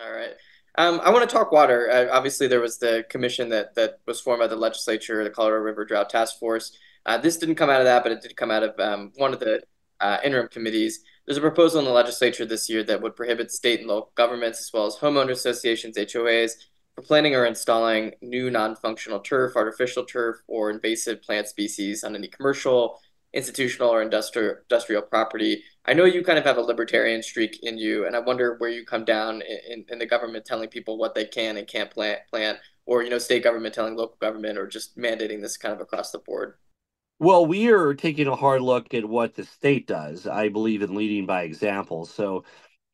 All 0.00 0.10
right. 0.10 0.34
Um, 0.76 1.00
I 1.02 1.10
want 1.10 1.28
to 1.28 1.34
talk 1.34 1.50
water. 1.50 1.90
Uh, 1.90 2.06
obviously, 2.10 2.46
there 2.46 2.60
was 2.60 2.78
the 2.78 3.04
commission 3.10 3.48
that 3.50 3.74
that 3.74 4.00
was 4.06 4.20
formed 4.20 4.40
by 4.40 4.46
the 4.46 4.56
legislature, 4.56 5.24
the 5.24 5.30
Colorado 5.30 5.62
River 5.62 5.84
Drought 5.84 6.10
Task 6.10 6.38
Force. 6.38 6.76
Uh, 7.04 7.18
this 7.18 7.36
didn't 7.36 7.56
come 7.56 7.70
out 7.70 7.80
of 7.80 7.86
that, 7.86 8.02
but 8.02 8.12
it 8.12 8.22
did 8.22 8.36
come 8.36 8.50
out 8.50 8.62
of 8.62 8.78
um, 8.78 9.12
one 9.16 9.32
of 9.32 9.40
the 9.40 9.62
uh, 10.00 10.18
interim 10.24 10.48
committees. 10.48 11.00
There's 11.26 11.38
a 11.38 11.42
proposal 11.42 11.80
in 11.80 11.84
the 11.84 11.90
legislature 11.90 12.46
this 12.46 12.70
year 12.70 12.82
that 12.84 13.02
would 13.02 13.16
prohibit 13.16 13.50
state 13.50 13.80
and 13.80 13.88
local 13.88 14.12
governments, 14.14 14.60
as 14.60 14.70
well 14.72 14.86
as 14.86 14.96
homeowner 14.96 15.32
associations, 15.32 15.96
HOAs, 15.98 16.52
for 16.98 17.06
planting 17.06 17.36
or 17.36 17.46
installing 17.46 18.12
new 18.20 18.50
non-functional 18.50 19.20
turf, 19.20 19.54
artificial 19.54 20.04
turf, 20.04 20.38
or 20.48 20.68
invasive 20.70 21.22
plant 21.22 21.46
species 21.46 22.02
on 22.02 22.16
any 22.16 22.26
commercial, 22.26 22.98
institutional, 23.32 23.88
or 23.88 24.02
industrial 24.02 24.56
industrial 24.68 25.02
property 25.02 25.62
I 25.88 25.94
know 25.94 26.04
you 26.04 26.22
kind 26.22 26.38
of 26.38 26.44
have 26.44 26.58
a 26.58 26.60
libertarian 26.60 27.22
streak 27.22 27.60
in 27.62 27.78
you, 27.78 28.06
and 28.06 28.14
I 28.14 28.18
wonder 28.18 28.56
where 28.58 28.68
you 28.68 28.84
come 28.84 29.06
down 29.06 29.40
in, 29.66 29.86
in 29.88 29.98
the 29.98 30.04
government 30.04 30.44
telling 30.44 30.68
people 30.68 30.98
what 30.98 31.14
they 31.14 31.24
can 31.24 31.56
and 31.56 31.66
can't 31.66 31.90
plant, 31.90 32.20
plant, 32.28 32.58
or 32.84 33.02
you 33.02 33.08
know, 33.08 33.16
state 33.16 33.42
government 33.42 33.74
telling 33.74 33.96
local 33.96 34.18
government, 34.20 34.58
or 34.58 34.66
just 34.66 34.98
mandating 34.98 35.40
this 35.40 35.56
kind 35.56 35.72
of 35.72 35.80
across 35.80 36.10
the 36.10 36.18
board. 36.18 36.56
Well, 37.20 37.46
we 37.46 37.70
are 37.70 37.94
taking 37.94 38.26
a 38.26 38.36
hard 38.36 38.60
look 38.60 38.92
at 38.92 39.06
what 39.06 39.34
the 39.34 39.44
state 39.44 39.86
does. 39.86 40.26
I 40.26 40.50
believe 40.50 40.82
in 40.82 40.94
leading 40.94 41.24
by 41.24 41.44
example. 41.44 42.04
So, 42.04 42.44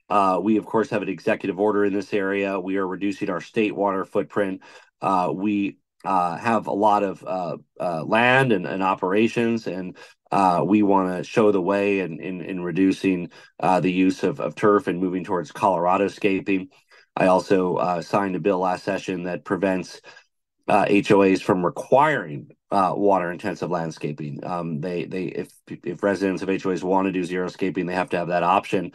uh, 0.08 0.38
we 0.42 0.56
of 0.56 0.66
course 0.66 0.90
have 0.90 1.02
an 1.02 1.08
executive 1.08 1.58
order 1.58 1.84
in 1.84 1.92
this 1.92 2.12
area. 2.12 2.58
We 2.60 2.76
are 2.76 2.86
reducing 2.86 3.30
our 3.30 3.40
state 3.40 3.74
water 3.74 4.04
footprint. 4.04 4.62
Uh, 5.00 5.32
we 5.34 5.78
uh, 6.04 6.36
have 6.36 6.66
a 6.66 6.72
lot 6.72 7.02
of 7.02 7.24
uh, 7.26 7.56
uh, 7.80 8.04
land 8.04 8.52
and, 8.52 8.66
and, 8.66 8.82
operations, 8.82 9.66
and 9.66 9.96
uh, 10.30 10.62
we 10.64 10.82
want 10.82 11.16
to 11.16 11.24
show 11.24 11.50
the 11.50 11.60
way 11.60 12.00
in, 12.00 12.20
in, 12.20 12.42
in 12.42 12.62
reducing 12.62 13.30
uh, 13.60 13.80
the 13.80 13.92
use 13.92 14.22
of, 14.22 14.38
of 14.40 14.54
turf 14.54 14.86
and 14.86 15.00
moving 15.00 15.24
towards 15.24 15.50
Colorado 15.50 16.08
scaping. 16.08 16.68
I 17.16 17.26
also 17.26 17.76
uh, 17.76 18.02
signed 18.02 18.36
a 18.36 18.40
bill 18.40 18.58
last 18.58 18.84
session 18.84 19.22
that 19.24 19.44
prevents 19.44 20.00
HOAs 20.68 21.40
from 21.40 21.64
requiring 21.64 22.50
water 22.70 23.30
intensive 23.30 23.70
landscaping. 23.70 24.44
Um, 24.44 24.80
they 24.80 25.04
they 25.04 25.26
if 25.26 25.52
if 25.68 26.02
residents 26.02 26.42
of 26.42 26.48
HOAs 26.48 26.82
want 26.82 27.06
to 27.06 27.12
do 27.12 27.22
zero 27.22 27.48
scaping, 27.48 27.86
they 27.86 27.94
have 27.94 28.10
to 28.10 28.18
have 28.18 28.28
that 28.28 28.42
option. 28.42 28.92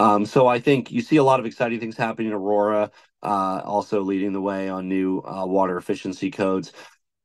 Um, 0.00 0.24
so 0.24 0.46
I 0.46 0.58
think 0.60 0.90
you 0.90 1.02
see 1.02 1.16
a 1.16 1.22
lot 1.22 1.40
of 1.40 1.46
exciting 1.46 1.78
things 1.78 1.94
happening 1.96 2.28
in 2.28 2.32
Aurora, 2.32 2.90
uh, 3.22 3.60
also 3.66 4.00
leading 4.00 4.32
the 4.32 4.40
way 4.40 4.70
on 4.70 4.88
new 4.88 5.20
uh, 5.20 5.44
water 5.44 5.76
efficiency 5.76 6.30
codes. 6.30 6.72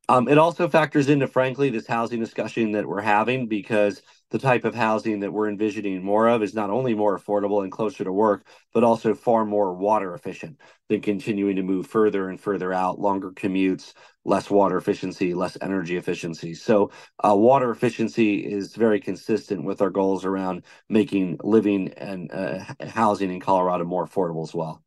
Um, 0.10 0.28
it 0.28 0.38
also 0.38 0.68
factors 0.68 1.08
into, 1.08 1.26
frankly, 1.28 1.70
this 1.70 1.88
housing 1.88 2.20
discussion 2.20 2.74
that 2.74 2.86
we're 2.86 3.00
having 3.02 3.48
because 3.48 4.02
the 4.32 4.40
type 4.40 4.66
of 4.66 4.76
housing 4.76 5.20
that 5.20 5.32
we're 5.32 5.50
envisioning 5.50 6.04
more 6.04 6.28
of 6.28 6.42
is 6.42 6.54
not 6.54 6.70
only 6.70 6.94
more 6.94 7.18
affordable 7.18 7.64
and 7.64 7.72
closer 7.72 8.04
to 8.04 8.12
work, 8.12 8.46
but 8.74 8.84
also 8.84 9.14
far 9.14 9.46
more 9.46 9.74
water 9.74 10.14
efficient 10.14 10.60
than 10.90 11.02
continuing 11.02 11.56
to 11.56 11.64
move 11.64 11.88
further 11.88 12.30
and 12.30 12.40
further 12.40 12.74
out, 12.74 13.00
longer 13.00 13.32
commutes, 13.32 13.94
less 14.24 14.50
water 14.50 14.78
efficiency, 14.78 15.34
less 15.34 15.58
energy 15.62 15.98
efficiency. 15.98 16.54
So, 16.54 16.92
uh, 17.24 17.36
water 17.36 17.72
efficiency 17.72 18.46
is 18.46 18.76
very 18.76 19.00
consistent 19.00 19.64
with 19.64 19.82
our 19.82 19.90
goals 19.90 20.26
around 20.26 20.64
making 20.90 21.40
living 21.44 21.94
and 21.94 22.32
uh, 22.32 22.64
housing 22.88 23.32
in 23.32 23.40
Colorado 23.40 23.86
more 23.86 24.06
affordable 24.06 24.44
as 24.44 24.54
well. 24.54 24.82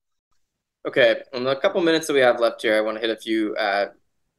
Okay, 0.87 1.23
in 1.33 1.45
the 1.45 1.57
couple 1.57 1.81
minutes 1.83 2.07
that 2.07 2.15
we 2.15 2.21
have 2.21 2.41
left 2.41 2.63
here, 2.63 2.77
I 2.77 2.81
want 2.81 2.97
to 2.97 3.01
hit 3.01 3.11
a 3.11 3.21
few 3.21 3.55
uh, 3.57 3.87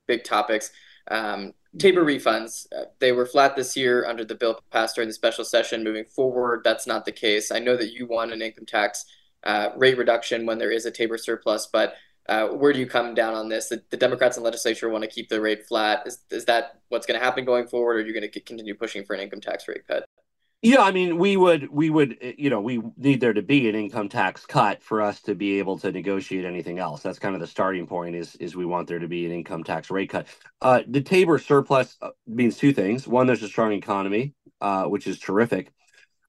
big 0.08 0.24
topics. 0.24 0.72
Um, 1.10 1.54
Tabor 1.78 2.04
refunds, 2.04 2.66
uh, 2.76 2.86
they 3.00 3.12
were 3.12 3.26
flat 3.26 3.56
this 3.56 3.78
year 3.78 4.06
under 4.06 4.26
the 4.26 4.36
bill 4.36 4.60
passed 4.72 4.96
during 4.96 5.10
the 5.10 5.14
special 5.14 5.46
session. 5.46 5.84
Moving 5.84 6.06
forward, 6.06 6.62
that's 6.64 6.88
not 6.88 7.06
the 7.06 7.12
case. 7.12 7.52
I 7.52 7.60
know 7.60 7.78
that 7.78 7.94
you 7.94 8.08
want 8.08 8.34
an 8.34 8.42
income 8.42 8.66
tax 8.66 9.06
uh, 9.44 9.70
rate 9.76 9.98
reduction 9.98 10.46
when 10.46 10.58
there 10.58 10.72
is 10.72 10.86
a 10.86 10.92
Tabor 10.92 11.18
surplus, 11.18 11.68
but 11.72 11.94
Uh, 12.30 12.48
where 12.62 12.74
do 12.74 12.80
you 12.80 12.86
come 12.86 13.16
down 13.16 13.34
on 13.34 13.50
this? 13.50 13.70
The, 13.70 13.82
the 13.90 13.98
Democrats 13.98 14.36
the 14.38 14.44
legislature 14.44 14.88
want 14.88 15.04
to 15.04 15.10
keep 15.10 15.30
the 15.30 15.42
rate 15.42 15.66
flat. 15.66 16.06
Is, 16.06 16.20
is 16.30 16.46
that 16.46 16.64
what's 16.90 17.08
going 17.08 17.20
to 17.20 17.26
happen 17.26 17.44
going 17.44 17.68
forward, 17.68 17.96
or 17.96 18.00
are 18.02 18.06
you 18.06 18.14
going 18.14 18.30
to 18.32 18.40
continue 18.40 18.76
pushing 18.76 19.04
for 19.04 19.16
an 19.16 19.22
income 19.22 19.42
tax 19.42 19.68
rate 19.68 19.88
cut? 19.88 20.06
Yeah, 20.62 20.82
I 20.82 20.92
mean, 20.92 21.18
we 21.18 21.38
would, 21.38 21.70
we 21.72 21.90
would, 21.90 22.18
you 22.38 22.50
know, 22.50 22.60
we 22.60 22.82
need 22.98 23.22
there 23.22 23.32
to 23.32 23.42
be 23.42 23.70
an 23.70 23.76
income 23.76 24.10
tax 24.10 24.46
cut 24.46 24.84
for 24.84 25.02
us 25.02 25.22
to 25.22 25.34
be 25.34 25.60
able 25.60 25.78
to 25.80 25.92
negotiate 25.92 26.44
anything 26.44 26.80
else. 26.80 27.02
That's 27.02 27.18
kind 27.18 27.34
of 27.34 27.40
the 27.40 27.48
starting 27.48 27.88
point. 27.88 28.14
Is 28.16 28.36
is 28.36 28.58
we 28.58 28.66
want 28.66 28.90
there 28.90 29.00
to 29.00 29.08
be 29.08 29.26
an 29.26 29.32
income 29.32 29.64
tax 29.64 29.90
rate 29.90 30.10
cut. 30.10 30.28
Uh, 30.62 30.82
the 30.86 31.00
Tabor 31.00 31.40
surplus 31.40 31.96
uh, 32.02 32.10
means 32.28 32.58
two 32.58 32.74
things. 32.74 33.08
One, 33.08 33.26
there's 33.26 33.42
a 33.42 33.48
strong 33.48 33.72
economy, 33.72 34.34
uh, 34.60 34.84
which 34.86 35.08
is 35.08 35.18
terrific. 35.18 35.72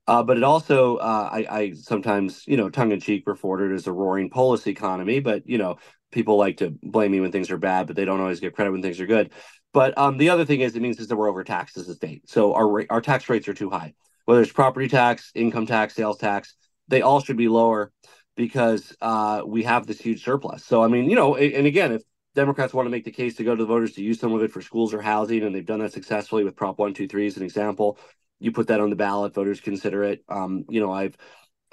Uh, 0.06 0.22
but 0.22 0.36
it 0.36 0.44
also, 0.44 0.96
uh, 0.96 1.28
I, 1.32 1.46
I, 1.50 1.72
sometimes, 1.72 2.44
you 2.46 2.56
know, 2.56 2.70
tongue 2.70 2.92
in 2.92 3.00
cheek 3.00 3.24
refer 3.26 3.58
to 3.58 3.72
it 3.72 3.74
as 3.74 3.86
a 3.88 3.92
roaring 3.92 4.30
Polis 4.30 4.66
economy. 4.68 5.20
But 5.20 5.48
you 5.48 5.58
know, 5.58 5.78
people 6.12 6.36
like 6.36 6.58
to 6.58 6.70
blame 6.82 7.12
me 7.12 7.20
when 7.20 7.32
things 7.32 7.50
are 7.50 7.58
bad, 7.58 7.88
but 7.88 7.96
they 7.96 8.04
don't 8.04 8.20
always 8.20 8.40
get 8.40 8.54
credit 8.54 8.72
when 8.72 8.82
things 8.82 9.00
are 9.00 9.06
good. 9.06 9.32
But 9.72 9.98
um, 9.98 10.18
the 10.18 10.30
other 10.30 10.44
thing 10.44 10.60
is, 10.60 10.76
it 10.76 10.82
means 10.82 11.00
is 11.00 11.08
that 11.08 11.16
we're 11.16 11.30
overtaxed 11.30 11.76
as 11.76 11.88
a 11.88 11.94
state, 11.94 12.28
so 12.30 12.54
our 12.54 12.84
our 12.90 13.00
tax 13.00 13.28
rates 13.28 13.48
are 13.48 13.54
too 13.54 13.70
high. 13.70 13.94
Whether 14.30 14.42
it's 14.42 14.52
property 14.52 14.86
tax, 14.86 15.32
income 15.34 15.66
tax, 15.66 15.94
sales 15.94 16.18
tax, 16.18 16.54
they 16.86 17.02
all 17.02 17.20
should 17.20 17.36
be 17.36 17.48
lower 17.48 17.90
because 18.36 18.94
uh, 19.00 19.42
we 19.44 19.64
have 19.64 19.88
this 19.88 20.00
huge 20.00 20.22
surplus. 20.22 20.64
So 20.64 20.84
I 20.84 20.86
mean, 20.86 21.10
you 21.10 21.16
know, 21.16 21.34
and 21.34 21.66
again, 21.66 21.90
if 21.90 22.02
Democrats 22.36 22.72
want 22.72 22.86
to 22.86 22.90
make 22.90 23.04
the 23.04 23.10
case 23.10 23.34
to 23.36 23.44
go 23.44 23.56
to 23.56 23.62
the 23.62 23.66
voters 23.66 23.94
to 23.94 24.02
use 24.02 24.20
some 24.20 24.32
of 24.32 24.40
it 24.44 24.52
for 24.52 24.62
schools 24.62 24.94
or 24.94 25.02
housing, 25.02 25.42
and 25.42 25.52
they've 25.52 25.66
done 25.66 25.80
that 25.80 25.92
successfully 25.92 26.44
with 26.44 26.54
Prop 26.54 26.78
One 26.78 26.94
Two 26.94 27.08
Three 27.08 27.26
as 27.26 27.36
an 27.38 27.42
example 27.42 27.98
you 28.40 28.52
put 28.52 28.68
that 28.68 28.80
on 28.80 28.90
the 28.90 28.96
ballot, 28.96 29.34
voters 29.34 29.60
consider 29.60 30.02
it. 30.04 30.24
Um, 30.28 30.64
you 30.68 30.80
know, 30.80 30.92
I've 30.92 31.16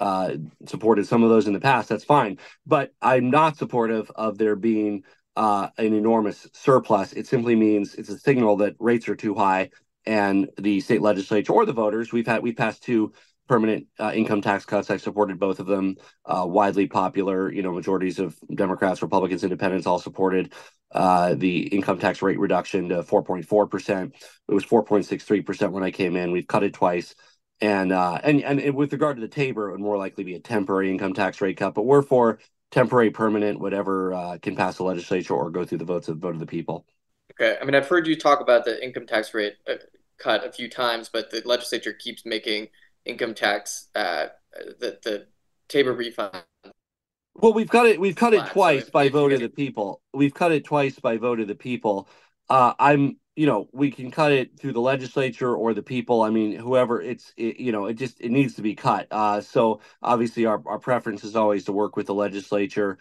uh, 0.00 0.34
supported 0.66 1.06
some 1.06 1.22
of 1.22 1.30
those 1.30 1.46
in 1.46 1.54
the 1.54 1.60
past. 1.60 1.88
That's 1.88 2.04
fine, 2.04 2.38
but 2.66 2.92
I'm 3.00 3.30
not 3.30 3.56
supportive 3.56 4.10
of 4.14 4.38
there 4.38 4.56
being 4.56 5.04
uh, 5.34 5.68
an 5.78 5.94
enormous 5.94 6.46
surplus. 6.52 7.12
It 7.12 7.26
simply 7.26 7.56
means 7.56 7.94
it's 7.94 8.10
a 8.10 8.18
signal 8.18 8.56
that 8.58 8.76
rates 8.78 9.08
are 9.08 9.16
too 9.16 9.34
high, 9.34 9.70
and 10.06 10.48
the 10.58 10.80
state 10.80 11.02
legislature 11.02 11.52
or 11.52 11.66
the 11.66 11.72
voters 11.72 12.12
we've 12.12 12.26
had 12.26 12.42
we 12.42 12.52
passed 12.52 12.82
two 12.82 13.12
permanent 13.48 13.86
uh, 13.98 14.12
income 14.14 14.42
tax 14.42 14.64
cuts. 14.64 14.90
I 14.90 14.98
supported 14.98 15.40
both 15.40 15.58
of 15.58 15.66
them. 15.66 15.96
Uh, 16.24 16.44
widely 16.46 16.86
popular, 16.86 17.50
you 17.50 17.62
know, 17.62 17.72
majorities 17.72 18.18
of 18.18 18.38
Democrats, 18.54 19.02
Republicans, 19.02 19.42
Independents 19.42 19.86
all 19.86 19.98
supported 19.98 20.52
uh, 20.92 21.34
the 21.34 21.66
income 21.68 21.98
tax 21.98 22.22
rate 22.22 22.38
reduction 22.38 22.90
to 22.90 23.02
4.4 23.02 23.70
percent. 23.70 24.14
It 24.48 24.54
was 24.54 24.64
4.63 24.64 25.44
percent 25.44 25.72
when 25.72 25.82
I 25.82 25.90
came 25.90 26.14
in. 26.14 26.30
We've 26.30 26.46
cut 26.46 26.62
it 26.62 26.74
twice. 26.74 27.14
And, 27.60 27.90
uh, 27.90 28.20
and 28.22 28.44
and 28.44 28.74
with 28.74 28.92
regard 28.92 29.16
to 29.16 29.20
the 29.20 29.26
Tabor, 29.26 29.68
it 29.68 29.72
would 29.72 29.80
more 29.80 29.96
likely 29.96 30.22
be 30.22 30.34
a 30.34 30.40
temporary 30.40 30.90
income 30.90 31.14
tax 31.14 31.40
rate 31.40 31.56
cut. 31.56 31.74
But 31.74 31.86
we're 31.86 32.02
for 32.02 32.38
temporary, 32.70 33.10
permanent, 33.10 33.58
whatever 33.58 34.14
uh, 34.14 34.38
can 34.40 34.54
pass 34.54 34.76
the 34.76 34.84
legislature 34.84 35.34
or 35.34 35.50
go 35.50 35.64
through 35.64 35.78
the 35.78 35.84
votes 35.84 36.08
of 36.08 36.20
the 36.20 36.26
vote 36.26 36.34
of 36.34 36.40
the 36.40 36.46
people. 36.46 36.86
Okay, 37.40 37.56
I 37.60 37.64
mean, 37.64 37.74
I've 37.74 37.86
heard 37.86 38.06
you 38.06 38.16
talk 38.16 38.40
about 38.40 38.64
the 38.64 38.82
income 38.82 39.06
tax 39.06 39.32
rate 39.32 39.54
uh, 39.68 39.74
cut 40.18 40.44
a 40.44 40.50
few 40.50 40.68
times, 40.68 41.08
but 41.08 41.30
the 41.30 41.42
legislature 41.44 41.92
keeps 41.92 42.26
making 42.26 42.68
income 43.04 43.34
tax, 43.34 43.88
uh, 43.94 44.26
the 44.52 44.98
the 45.02 45.26
Tabor 45.68 45.92
refund. 45.92 46.42
Well, 47.36 47.52
we've 47.52 47.68
cut 47.68 47.86
it. 47.86 48.00
We've 48.00 48.16
cut 48.16 48.34
it 48.34 48.44
twice 48.46 48.86
so 48.86 48.90
by 48.90 49.08
vote 49.08 49.32
of 49.32 49.40
the 49.40 49.48
people. 49.48 50.02
We've 50.12 50.34
cut 50.34 50.50
it 50.50 50.64
twice 50.64 50.98
by 50.98 51.16
vote 51.18 51.38
of 51.38 51.46
the 51.46 51.54
people. 51.54 52.08
Uh, 52.48 52.72
I'm, 52.78 53.18
you 53.36 53.46
know, 53.46 53.68
we 53.72 53.92
can 53.92 54.10
cut 54.10 54.32
it 54.32 54.58
through 54.58 54.72
the 54.72 54.80
legislature 54.80 55.54
or 55.54 55.74
the 55.74 55.82
people. 55.82 56.22
I 56.22 56.30
mean, 56.30 56.56
whoever 56.56 57.00
it's, 57.00 57.32
it, 57.36 57.60
you 57.60 57.70
know, 57.70 57.86
it 57.86 57.94
just 57.94 58.20
it 58.20 58.30
needs 58.30 58.54
to 58.54 58.62
be 58.62 58.74
cut. 58.74 59.06
Uh, 59.12 59.40
so 59.40 59.80
obviously, 60.02 60.46
our 60.46 60.60
our 60.66 60.80
preference 60.80 61.22
is 61.22 61.36
always 61.36 61.64
to 61.66 61.72
work 61.72 61.96
with 61.96 62.06
the 62.06 62.14
legislature. 62.14 62.98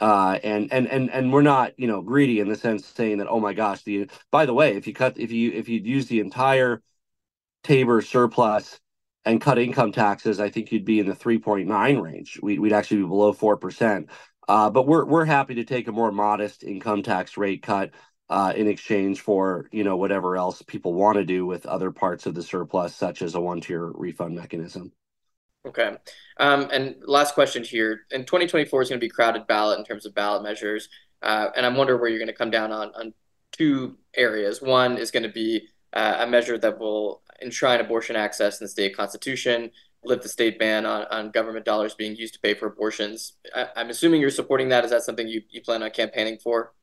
Uh, 0.00 0.38
and 0.42 0.72
and 0.72 0.88
and 0.88 1.10
and 1.10 1.32
we're 1.32 1.42
not, 1.42 1.72
you 1.78 1.86
know, 1.86 2.02
greedy 2.02 2.40
in 2.40 2.48
the 2.48 2.56
sense 2.56 2.84
saying 2.86 3.18
that, 3.18 3.28
oh 3.28 3.40
my 3.40 3.52
gosh, 3.52 3.82
the 3.82 4.08
by 4.30 4.44
the 4.44 4.54
way, 4.54 4.76
if 4.76 4.86
you 4.86 4.92
cut, 4.92 5.18
if 5.18 5.30
you 5.30 5.52
if 5.52 5.68
you 5.68 5.80
use 5.80 6.06
the 6.06 6.20
entire 6.20 6.82
Tabor 7.64 8.02
surplus 8.02 8.78
and 9.24 9.40
cut 9.40 9.58
income 9.58 9.90
taxes, 9.90 10.38
I 10.38 10.50
think 10.50 10.70
you'd 10.70 10.84
be 10.84 11.00
in 11.00 11.06
the 11.08 11.14
3.9 11.14 12.00
range. 12.00 12.38
We, 12.42 12.58
would 12.58 12.72
actually 12.72 12.98
be 12.98 13.08
below 13.08 13.32
4%. 13.32 14.08
Uh, 14.46 14.70
but 14.70 14.86
we're, 14.86 15.06
we're 15.06 15.24
happy 15.24 15.54
to 15.54 15.64
take 15.64 15.88
a 15.88 15.92
more 15.92 16.12
modest 16.12 16.62
income 16.62 17.02
tax 17.02 17.38
rate 17.38 17.62
cut 17.62 17.92
uh, 18.28 18.52
in 18.54 18.68
exchange 18.68 19.22
for, 19.22 19.68
you 19.72 19.84
know, 19.84 19.96
whatever 19.96 20.36
else 20.36 20.62
people 20.62 20.92
want 20.92 21.16
to 21.16 21.24
do 21.24 21.46
with 21.46 21.64
other 21.64 21.90
parts 21.90 22.26
of 22.26 22.34
the 22.34 22.42
surplus, 22.42 22.94
such 22.94 23.22
as 23.22 23.34
a 23.34 23.40
one-tier 23.40 23.90
refund 23.94 24.36
mechanism. 24.36 24.92
Okay. 25.66 25.96
Um, 26.38 26.68
and 26.72 26.96
last 27.06 27.34
question 27.34 27.64
here. 27.64 28.02
In 28.10 28.24
2024 28.24 28.82
is 28.82 28.88
going 28.88 29.00
to 29.00 29.04
be 29.04 29.10
crowded 29.10 29.46
ballot 29.46 29.78
in 29.78 29.84
terms 29.84 30.04
of 30.04 30.14
ballot 30.14 30.42
measures. 30.42 30.88
Uh, 31.22 31.48
and 31.56 31.64
I'm 31.64 31.76
wondering 31.76 32.00
where 32.00 32.10
you're 32.10 32.18
going 32.18 32.26
to 32.26 32.34
come 32.34 32.50
down 32.50 32.70
on, 32.70 32.92
on 32.94 33.14
two 33.52 33.96
areas. 34.14 34.60
One 34.60 34.98
is 34.98 35.10
going 35.10 35.22
to 35.22 35.30
be 35.30 35.68
uh, 35.94 36.18
a 36.20 36.26
measure 36.26 36.58
that 36.58 36.78
will 36.78 37.22
enshrine 37.40 37.80
abortion 37.80 38.14
access 38.14 38.60
in 38.60 38.64
the 38.64 38.68
state 38.68 38.94
constitution, 38.94 39.70
lift 40.04 40.22
the 40.22 40.28
state 40.28 40.58
ban 40.58 40.84
on, 40.84 41.06
on 41.10 41.30
government 41.30 41.64
dollars 41.64 41.94
being 41.94 42.14
used 42.14 42.34
to 42.34 42.40
pay 42.40 42.52
for 42.52 42.66
abortions. 42.66 43.34
I, 43.54 43.68
am 43.76 43.88
assuming 43.88 44.20
you're 44.20 44.30
supporting 44.30 44.68
that. 44.68 44.84
Is 44.84 44.90
that 44.90 45.02
something 45.02 45.26
you, 45.26 45.42
you 45.50 45.62
plan 45.62 45.82
on 45.82 45.90
campaigning 45.90 46.38
for? 46.38 46.74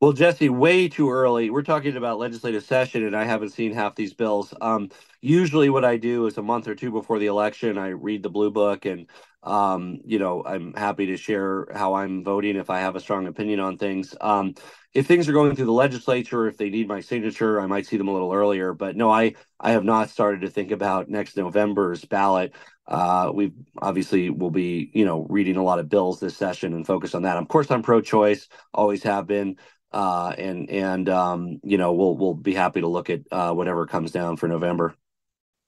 Well, 0.00 0.12
Jesse, 0.12 0.50
way 0.50 0.88
too 0.88 1.10
early. 1.10 1.50
We're 1.50 1.64
talking 1.64 1.96
about 1.96 2.20
legislative 2.20 2.64
session, 2.64 3.04
and 3.04 3.16
I 3.16 3.24
haven't 3.24 3.50
seen 3.50 3.72
half 3.74 3.96
these 3.96 4.14
bills. 4.14 4.54
Um, 4.60 4.90
usually, 5.22 5.70
what 5.70 5.84
I 5.84 5.96
do 5.96 6.28
is 6.28 6.38
a 6.38 6.42
month 6.44 6.68
or 6.68 6.76
two 6.76 6.92
before 6.92 7.18
the 7.18 7.26
election, 7.26 7.78
I 7.78 7.88
read 7.90 8.22
the 8.22 8.30
blue 8.30 8.52
book, 8.52 8.86
and 8.86 9.08
um, 9.42 10.00
you 10.06 10.20
know, 10.20 10.44
I'm 10.46 10.74
happy 10.74 11.06
to 11.06 11.18
share 11.18 11.66
how 11.74 11.94
I'm 11.94 12.22
voting 12.24 12.56
if 12.56 12.70
I 12.70 12.80
have 12.80 12.96
a 12.96 13.00
strong 13.00 13.26
opinion 13.26 13.60
on 13.60 13.78
things. 13.78 14.14
Um, 14.20 14.54
if 14.94 15.06
things 15.08 15.28
are 15.28 15.32
going 15.32 15.56
through 15.56 15.66
the 15.66 15.72
legislature, 15.72 16.46
if 16.48 16.58
they 16.58 16.70
need 16.70 16.88
my 16.88 17.00
signature, 17.00 17.60
I 17.60 17.66
might 17.66 17.86
see 17.86 17.96
them 17.96 18.08
a 18.08 18.12
little 18.12 18.32
earlier. 18.32 18.74
But 18.74 18.96
no, 18.96 19.10
I 19.10 19.34
I 19.60 19.72
have 19.72 19.84
not 19.84 20.10
started 20.10 20.42
to 20.42 20.50
think 20.50 20.70
about 20.70 21.08
next 21.08 21.36
November's 21.36 22.04
ballot. 22.04 22.52
Uh, 22.86 23.32
we 23.34 23.52
obviously 23.80 24.30
will 24.30 24.50
be, 24.50 24.90
you 24.94 25.06
know, 25.06 25.26
reading 25.30 25.56
a 25.56 25.62
lot 25.64 25.78
of 25.78 25.88
bills 25.88 26.20
this 26.20 26.36
session 26.36 26.74
and 26.74 26.86
focus 26.86 27.14
on 27.14 27.22
that. 27.22 27.38
Of 27.38 27.48
course, 27.48 27.70
I'm 27.70 27.82
pro-choice, 27.82 28.48
always 28.74 29.02
have 29.04 29.26
been, 29.26 29.56
uh, 29.94 30.34
and 30.36 30.68
and 30.70 31.08
um, 31.08 31.60
you 31.62 31.78
know, 31.78 31.92
we'll 31.92 32.16
we'll 32.16 32.34
be 32.34 32.52
happy 32.52 32.80
to 32.80 32.88
look 32.88 33.10
at 33.10 33.20
uh, 33.30 33.52
whatever 33.52 33.86
comes 33.86 34.10
down 34.10 34.36
for 34.36 34.48
November. 34.48 34.96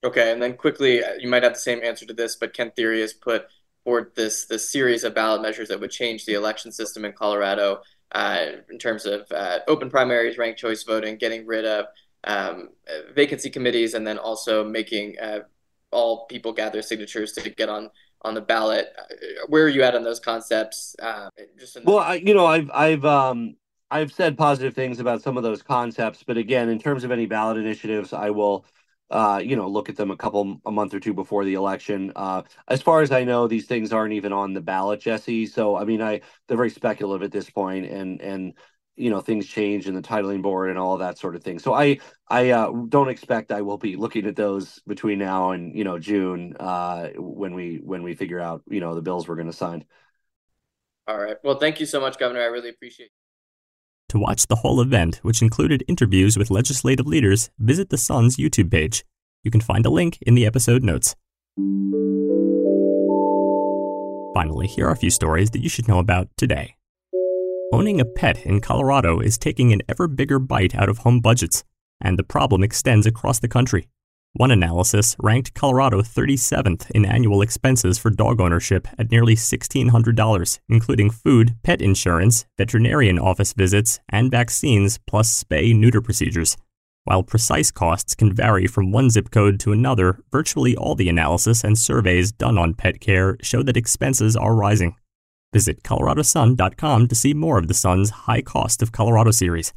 Okay, 0.04 0.32
and 0.32 0.42
then 0.42 0.56
quickly, 0.56 1.02
uh, 1.02 1.14
you 1.18 1.28
might 1.28 1.44
have 1.44 1.54
the 1.54 1.60
same 1.60 1.80
answer 1.82 2.04
to 2.06 2.12
this, 2.12 2.34
but 2.34 2.52
Kent 2.52 2.74
Thiry 2.76 3.00
has 3.00 3.12
put 3.12 3.46
forward 3.84 4.10
this 4.16 4.46
this 4.46 4.68
series 4.70 5.04
of 5.04 5.14
ballot 5.14 5.42
measures 5.42 5.68
that 5.68 5.78
would 5.78 5.92
change 5.92 6.26
the 6.26 6.34
election 6.34 6.72
system 6.72 7.04
in 7.04 7.12
Colorado 7.12 7.82
uh, 8.12 8.46
in 8.68 8.78
terms 8.78 9.06
of 9.06 9.30
uh, 9.30 9.60
open 9.68 9.88
primaries, 9.88 10.38
ranked 10.38 10.58
choice 10.58 10.82
voting, 10.82 11.16
getting 11.16 11.46
rid 11.46 11.64
of 11.64 11.86
um, 12.24 12.70
vacancy 13.14 13.48
committees, 13.48 13.94
and 13.94 14.04
then 14.04 14.18
also 14.18 14.64
making 14.64 15.16
uh, 15.20 15.40
all 15.92 16.26
people 16.26 16.52
gather 16.52 16.82
signatures 16.82 17.30
to 17.30 17.48
get 17.50 17.68
on 17.68 17.90
on 18.22 18.34
the 18.34 18.40
ballot. 18.40 18.88
Where 19.46 19.64
are 19.64 19.68
you 19.68 19.84
at 19.84 19.94
on 19.94 20.02
those 20.02 20.18
concepts? 20.18 20.96
Uh, 21.00 21.28
just 21.56 21.78
well, 21.84 21.98
I, 21.98 22.14
you 22.14 22.34
know, 22.34 22.46
I've 22.46 22.70
I've 22.74 23.04
um, 23.04 23.54
I've 23.90 24.12
said 24.12 24.36
positive 24.36 24.74
things 24.74 24.98
about 24.98 25.22
some 25.22 25.36
of 25.36 25.42
those 25.42 25.62
concepts, 25.62 26.22
but 26.24 26.36
again, 26.36 26.68
in 26.68 26.78
terms 26.78 27.04
of 27.04 27.10
any 27.12 27.26
ballot 27.26 27.56
initiatives, 27.56 28.12
I 28.12 28.30
will 28.30 28.66
uh, 29.10 29.40
you 29.42 29.54
know, 29.54 29.68
look 29.68 29.88
at 29.88 29.96
them 29.96 30.10
a 30.10 30.16
couple 30.16 30.60
a 30.66 30.72
month 30.72 30.92
or 30.92 31.00
two 31.00 31.14
before 31.14 31.44
the 31.44 31.54
election. 31.54 32.12
Uh, 32.16 32.42
as 32.68 32.82
far 32.82 33.02
as 33.02 33.12
I 33.12 33.24
know, 33.24 33.46
these 33.46 33.66
things 33.66 33.92
aren't 33.92 34.14
even 34.14 34.32
on 34.32 34.52
the 34.52 34.60
ballot, 34.60 35.00
Jesse. 35.00 35.46
So 35.46 35.76
I 35.76 35.84
mean, 35.84 36.02
I 36.02 36.22
they're 36.48 36.56
very 36.56 36.70
speculative 36.70 37.24
at 37.24 37.32
this 37.32 37.48
point, 37.48 37.86
and 37.86 38.20
and 38.20 38.54
you 38.96 39.10
know 39.10 39.20
things 39.20 39.46
change 39.46 39.86
in 39.86 39.94
the 39.94 40.02
titling 40.02 40.42
board 40.42 40.70
and 40.70 40.78
all 40.78 40.98
that 40.98 41.18
sort 41.18 41.36
of 41.36 41.44
thing. 41.44 41.58
So 41.60 41.72
I 41.72 41.98
I 42.28 42.50
uh, 42.50 42.72
don't 42.88 43.08
expect 43.08 43.52
I 43.52 43.62
will 43.62 43.78
be 43.78 43.96
looking 43.96 44.26
at 44.26 44.34
those 44.36 44.80
between 44.86 45.18
now 45.20 45.52
and 45.52 45.76
you 45.76 45.84
know 45.84 45.98
June 45.98 46.56
uh, 46.58 47.10
when 47.16 47.54
we 47.54 47.80
when 47.82 48.02
we 48.02 48.14
figure 48.14 48.40
out 48.40 48.62
you 48.68 48.80
know 48.80 48.94
the 48.96 49.02
bills 49.02 49.28
we're 49.28 49.36
going 49.36 49.46
to 49.46 49.52
sign. 49.52 49.84
All 51.06 51.18
right. 51.18 51.36
Well, 51.44 51.60
thank 51.60 51.78
you 51.78 51.86
so 51.86 52.00
much, 52.00 52.18
Governor. 52.18 52.40
I 52.40 52.46
really 52.46 52.70
appreciate. 52.70 53.10
To 54.10 54.18
watch 54.20 54.46
the 54.46 54.56
whole 54.56 54.80
event, 54.80 55.16
which 55.22 55.42
included 55.42 55.82
interviews 55.88 56.38
with 56.38 56.50
legislative 56.50 57.06
leaders, 57.06 57.50
visit 57.58 57.90
the 57.90 57.98
Sun's 57.98 58.36
YouTube 58.36 58.70
page. 58.70 59.04
You 59.42 59.50
can 59.50 59.60
find 59.60 59.84
a 59.84 59.90
link 59.90 60.18
in 60.22 60.34
the 60.34 60.46
episode 60.46 60.84
notes. 60.84 61.16
Finally, 64.32 64.68
here 64.68 64.86
are 64.86 64.92
a 64.92 64.96
few 64.96 65.10
stories 65.10 65.50
that 65.50 65.62
you 65.62 65.68
should 65.68 65.88
know 65.88 65.98
about 65.98 66.28
today. 66.36 66.76
Owning 67.72 68.00
a 68.00 68.04
pet 68.04 68.46
in 68.46 68.60
Colorado 68.60 69.18
is 69.18 69.38
taking 69.38 69.72
an 69.72 69.82
ever 69.88 70.06
bigger 70.06 70.38
bite 70.38 70.76
out 70.76 70.88
of 70.88 70.98
home 70.98 71.20
budgets, 71.20 71.64
and 72.00 72.16
the 72.16 72.22
problem 72.22 72.62
extends 72.62 73.06
across 73.06 73.40
the 73.40 73.48
country. 73.48 73.88
One 74.38 74.50
analysis 74.50 75.16
ranked 75.18 75.54
Colorado 75.54 76.02
37th 76.02 76.90
in 76.90 77.06
annual 77.06 77.40
expenses 77.40 77.98
for 77.98 78.10
dog 78.10 78.38
ownership 78.38 78.86
at 78.98 79.10
nearly 79.10 79.34
$1,600, 79.34 80.58
including 80.68 81.08
food, 81.08 81.54
pet 81.62 81.80
insurance, 81.80 82.44
veterinarian 82.58 83.18
office 83.18 83.54
visits, 83.54 83.98
and 84.10 84.30
vaccines, 84.30 84.98
plus 85.06 85.42
spay 85.42 85.74
neuter 85.74 86.02
procedures. 86.02 86.58
While 87.04 87.22
precise 87.22 87.70
costs 87.70 88.14
can 88.14 88.34
vary 88.34 88.66
from 88.66 88.92
one 88.92 89.08
zip 89.08 89.30
code 89.30 89.58
to 89.60 89.72
another, 89.72 90.18
virtually 90.30 90.76
all 90.76 90.94
the 90.94 91.08
analysis 91.08 91.64
and 91.64 91.78
surveys 91.78 92.30
done 92.30 92.58
on 92.58 92.74
pet 92.74 93.00
care 93.00 93.38
show 93.40 93.62
that 93.62 93.78
expenses 93.78 94.36
are 94.36 94.54
rising. 94.54 94.96
Visit 95.54 95.82
coloradosun.com 95.82 97.08
to 97.08 97.14
see 97.14 97.32
more 97.32 97.56
of 97.56 97.68
the 97.68 97.74
Sun's 97.74 98.10
High 98.10 98.42
Cost 98.42 98.82
of 98.82 98.92
Colorado 98.92 99.30
series. 99.30 99.72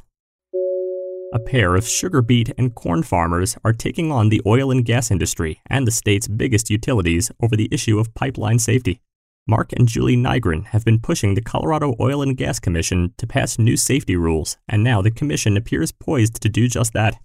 A 1.32 1.38
pair 1.38 1.76
of 1.76 1.86
sugar 1.86 2.22
beet 2.22 2.52
and 2.58 2.74
corn 2.74 3.04
farmers 3.04 3.56
are 3.62 3.72
taking 3.72 4.10
on 4.10 4.30
the 4.30 4.42
oil 4.44 4.72
and 4.72 4.84
gas 4.84 5.12
industry 5.12 5.60
and 5.66 5.86
the 5.86 5.92
state's 5.92 6.26
biggest 6.26 6.70
utilities 6.70 7.30
over 7.40 7.54
the 7.54 7.68
issue 7.70 8.00
of 8.00 8.12
pipeline 8.14 8.58
safety. 8.58 9.00
Mark 9.46 9.72
and 9.74 9.86
Julie 9.86 10.16
Nygren 10.16 10.66
have 10.66 10.84
been 10.84 10.98
pushing 10.98 11.34
the 11.34 11.40
Colorado 11.40 11.94
Oil 12.00 12.20
and 12.20 12.36
Gas 12.36 12.58
Commission 12.58 13.14
to 13.16 13.28
pass 13.28 13.60
new 13.60 13.76
safety 13.76 14.16
rules, 14.16 14.56
and 14.68 14.82
now 14.82 15.00
the 15.00 15.10
commission 15.12 15.56
appears 15.56 15.92
poised 15.92 16.40
to 16.42 16.48
do 16.48 16.66
just 16.66 16.94
that. 16.94 17.16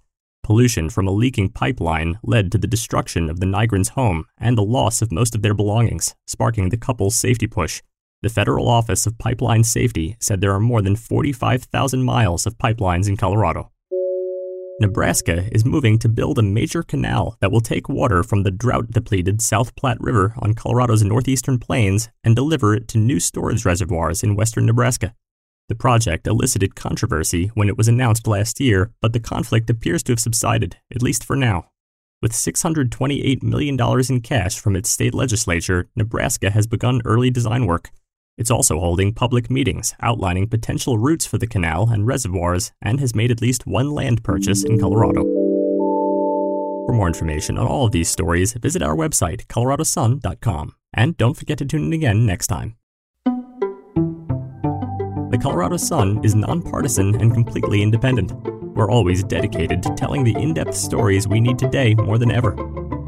Pollution 0.43 0.91
from 0.91 1.07
a 1.07 1.11
leaking 1.11 1.49
pipeline 1.49 2.19
led 2.21 2.51
to 2.51 2.59
the 2.59 2.67
destruction 2.67 3.27
of 3.27 3.39
the 3.39 3.47
Nygrens' 3.47 3.89
home 3.89 4.25
and 4.37 4.55
the 4.55 4.63
loss 4.63 5.01
of 5.01 5.11
most 5.11 5.33
of 5.33 5.41
their 5.41 5.55
belongings, 5.55 6.13
sparking 6.27 6.69
the 6.69 6.77
couple's 6.77 7.15
safety 7.15 7.47
push. 7.47 7.81
The 8.21 8.29
Federal 8.29 8.69
Office 8.69 9.07
of 9.07 9.17
Pipeline 9.17 9.63
Safety 9.63 10.15
said 10.19 10.41
there 10.41 10.53
are 10.53 10.59
more 10.59 10.83
than 10.83 10.95
45,000 10.95 12.03
miles 12.03 12.45
of 12.45 12.59
pipelines 12.59 13.07
in 13.07 13.17
Colorado. 13.17 13.71
Nebraska 14.77 15.47
is 15.53 15.63
moving 15.63 15.97
to 15.99 16.09
build 16.09 16.37
a 16.37 16.43
major 16.43 16.83
canal 16.83 17.37
that 17.39 17.49
will 17.49 17.61
take 17.61 17.87
water 17.87 18.23
from 18.23 18.43
the 18.43 18.51
drought 18.51 18.91
depleted 18.91 19.41
South 19.41 19.73
Platte 19.77 20.01
River 20.01 20.33
on 20.39 20.53
Colorado's 20.53 21.01
northeastern 21.01 21.59
plains 21.59 22.09
and 22.25 22.35
deliver 22.35 22.73
it 22.73 22.89
to 22.89 22.97
new 22.97 23.21
storage 23.21 23.63
reservoirs 23.63 24.21
in 24.21 24.35
western 24.35 24.65
Nebraska. 24.65 25.15
The 25.69 25.75
project 25.75 26.27
elicited 26.27 26.75
controversy 26.75 27.51
when 27.53 27.69
it 27.69 27.77
was 27.77 27.87
announced 27.87 28.27
last 28.27 28.59
year, 28.59 28.91
but 29.01 29.13
the 29.13 29.21
conflict 29.21 29.69
appears 29.69 30.03
to 30.03 30.11
have 30.11 30.19
subsided, 30.19 30.75
at 30.93 31.01
least 31.01 31.23
for 31.23 31.37
now. 31.37 31.69
With 32.21 32.33
$628 32.33 33.43
million 33.43 33.79
in 34.09 34.19
cash 34.19 34.59
from 34.59 34.75
its 34.75 34.89
state 34.89 35.13
legislature, 35.13 35.87
Nebraska 35.95 36.49
has 36.49 36.67
begun 36.67 37.01
early 37.05 37.29
design 37.29 37.65
work. 37.65 37.91
It's 38.37 38.51
also 38.51 38.79
holding 38.79 39.13
public 39.13 39.49
meetings 39.49 39.95
outlining 40.01 40.49
potential 40.49 40.97
routes 40.97 41.25
for 41.25 41.37
the 41.37 41.47
canal 41.47 41.89
and 41.89 42.05
reservoirs 42.05 42.73
and 42.81 42.99
has 42.99 43.15
made 43.15 43.31
at 43.31 43.41
least 43.41 43.65
one 43.65 43.91
land 43.91 44.23
purchase 44.23 44.63
in 44.63 44.77
Colorado. 44.77 45.23
For 46.85 46.93
more 46.93 47.07
information 47.07 47.57
on 47.57 47.65
all 47.65 47.85
of 47.85 47.93
these 47.93 48.09
stories, 48.09 48.53
visit 48.53 48.81
our 48.81 48.95
website, 48.95 49.47
coloradosun.com. 49.47 50.75
And 50.93 51.17
don't 51.17 51.35
forget 51.35 51.57
to 51.59 51.65
tune 51.65 51.85
in 51.85 51.93
again 51.93 52.25
next 52.25 52.47
time. 52.47 52.75
The 55.31 55.39
Colorado 55.41 55.77
Sun 55.77 56.23
is 56.23 56.35
nonpartisan 56.35 57.19
and 57.19 57.33
completely 57.33 57.81
independent. 57.81 58.33
We're 58.75 58.91
always 58.91 59.23
dedicated 59.23 59.81
to 59.83 59.95
telling 59.95 60.25
the 60.25 60.35
in 60.35 60.53
depth 60.53 60.75
stories 60.75 61.27
we 61.27 61.39
need 61.39 61.57
today 61.57 61.95
more 61.95 62.17
than 62.17 62.31
ever. 62.31 62.53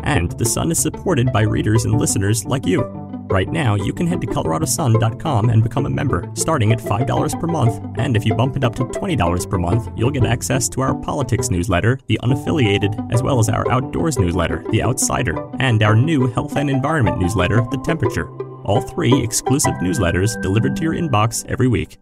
And 0.04 0.32
the 0.34 0.46
Sun 0.46 0.72
is 0.72 0.80
supported 0.80 1.32
by 1.34 1.42
readers 1.42 1.86
and 1.86 2.00
listeners 2.00 2.46
like 2.46 2.66
you. 2.66 3.07
Right 3.38 3.50
now, 3.50 3.76
you 3.76 3.94
can 3.94 4.08
head 4.08 4.20
to 4.22 4.26
coloradosun.com 4.26 5.52
and 5.52 5.62
become 5.62 5.86
a 5.86 5.92
member, 5.92 6.28
starting 6.34 6.72
at 6.72 6.80
$5 6.80 7.40
per 7.40 7.46
month. 7.46 7.80
And 8.00 8.18
if 8.18 8.26
you 8.26 8.34
bump 8.34 8.58
it 8.58 8.64
up 8.64 8.74
to 8.78 8.86
$20 8.86 9.48
per 9.48 9.60
month, 9.60 9.92
you'll 9.96 10.10
get 10.10 10.26
access 10.26 10.68
to 10.70 10.82
our 10.82 10.96
politics 10.96 11.52
newsletter, 11.52 12.00
The 12.08 12.20
Unaffiliated, 12.24 13.14
as 13.14 13.22
well 13.22 13.38
as 13.38 13.48
our 13.48 13.70
outdoors 13.72 14.18
newsletter, 14.18 14.64
The 14.72 14.82
Outsider, 14.82 15.36
and 15.60 15.84
our 15.84 15.96
new 15.96 16.26
health 16.26 16.56
and 16.56 16.68
environment 16.68 17.20
newsletter, 17.20 17.62
The 17.70 17.78
Temperature. 17.86 18.28
All 18.64 18.82
three 18.82 19.22
exclusive 19.22 19.76
newsletters 19.84 20.42
delivered 20.42 20.76
to 20.78 20.82
your 20.82 20.96
inbox 20.96 21.46
every 21.46 21.68
week. 21.68 22.00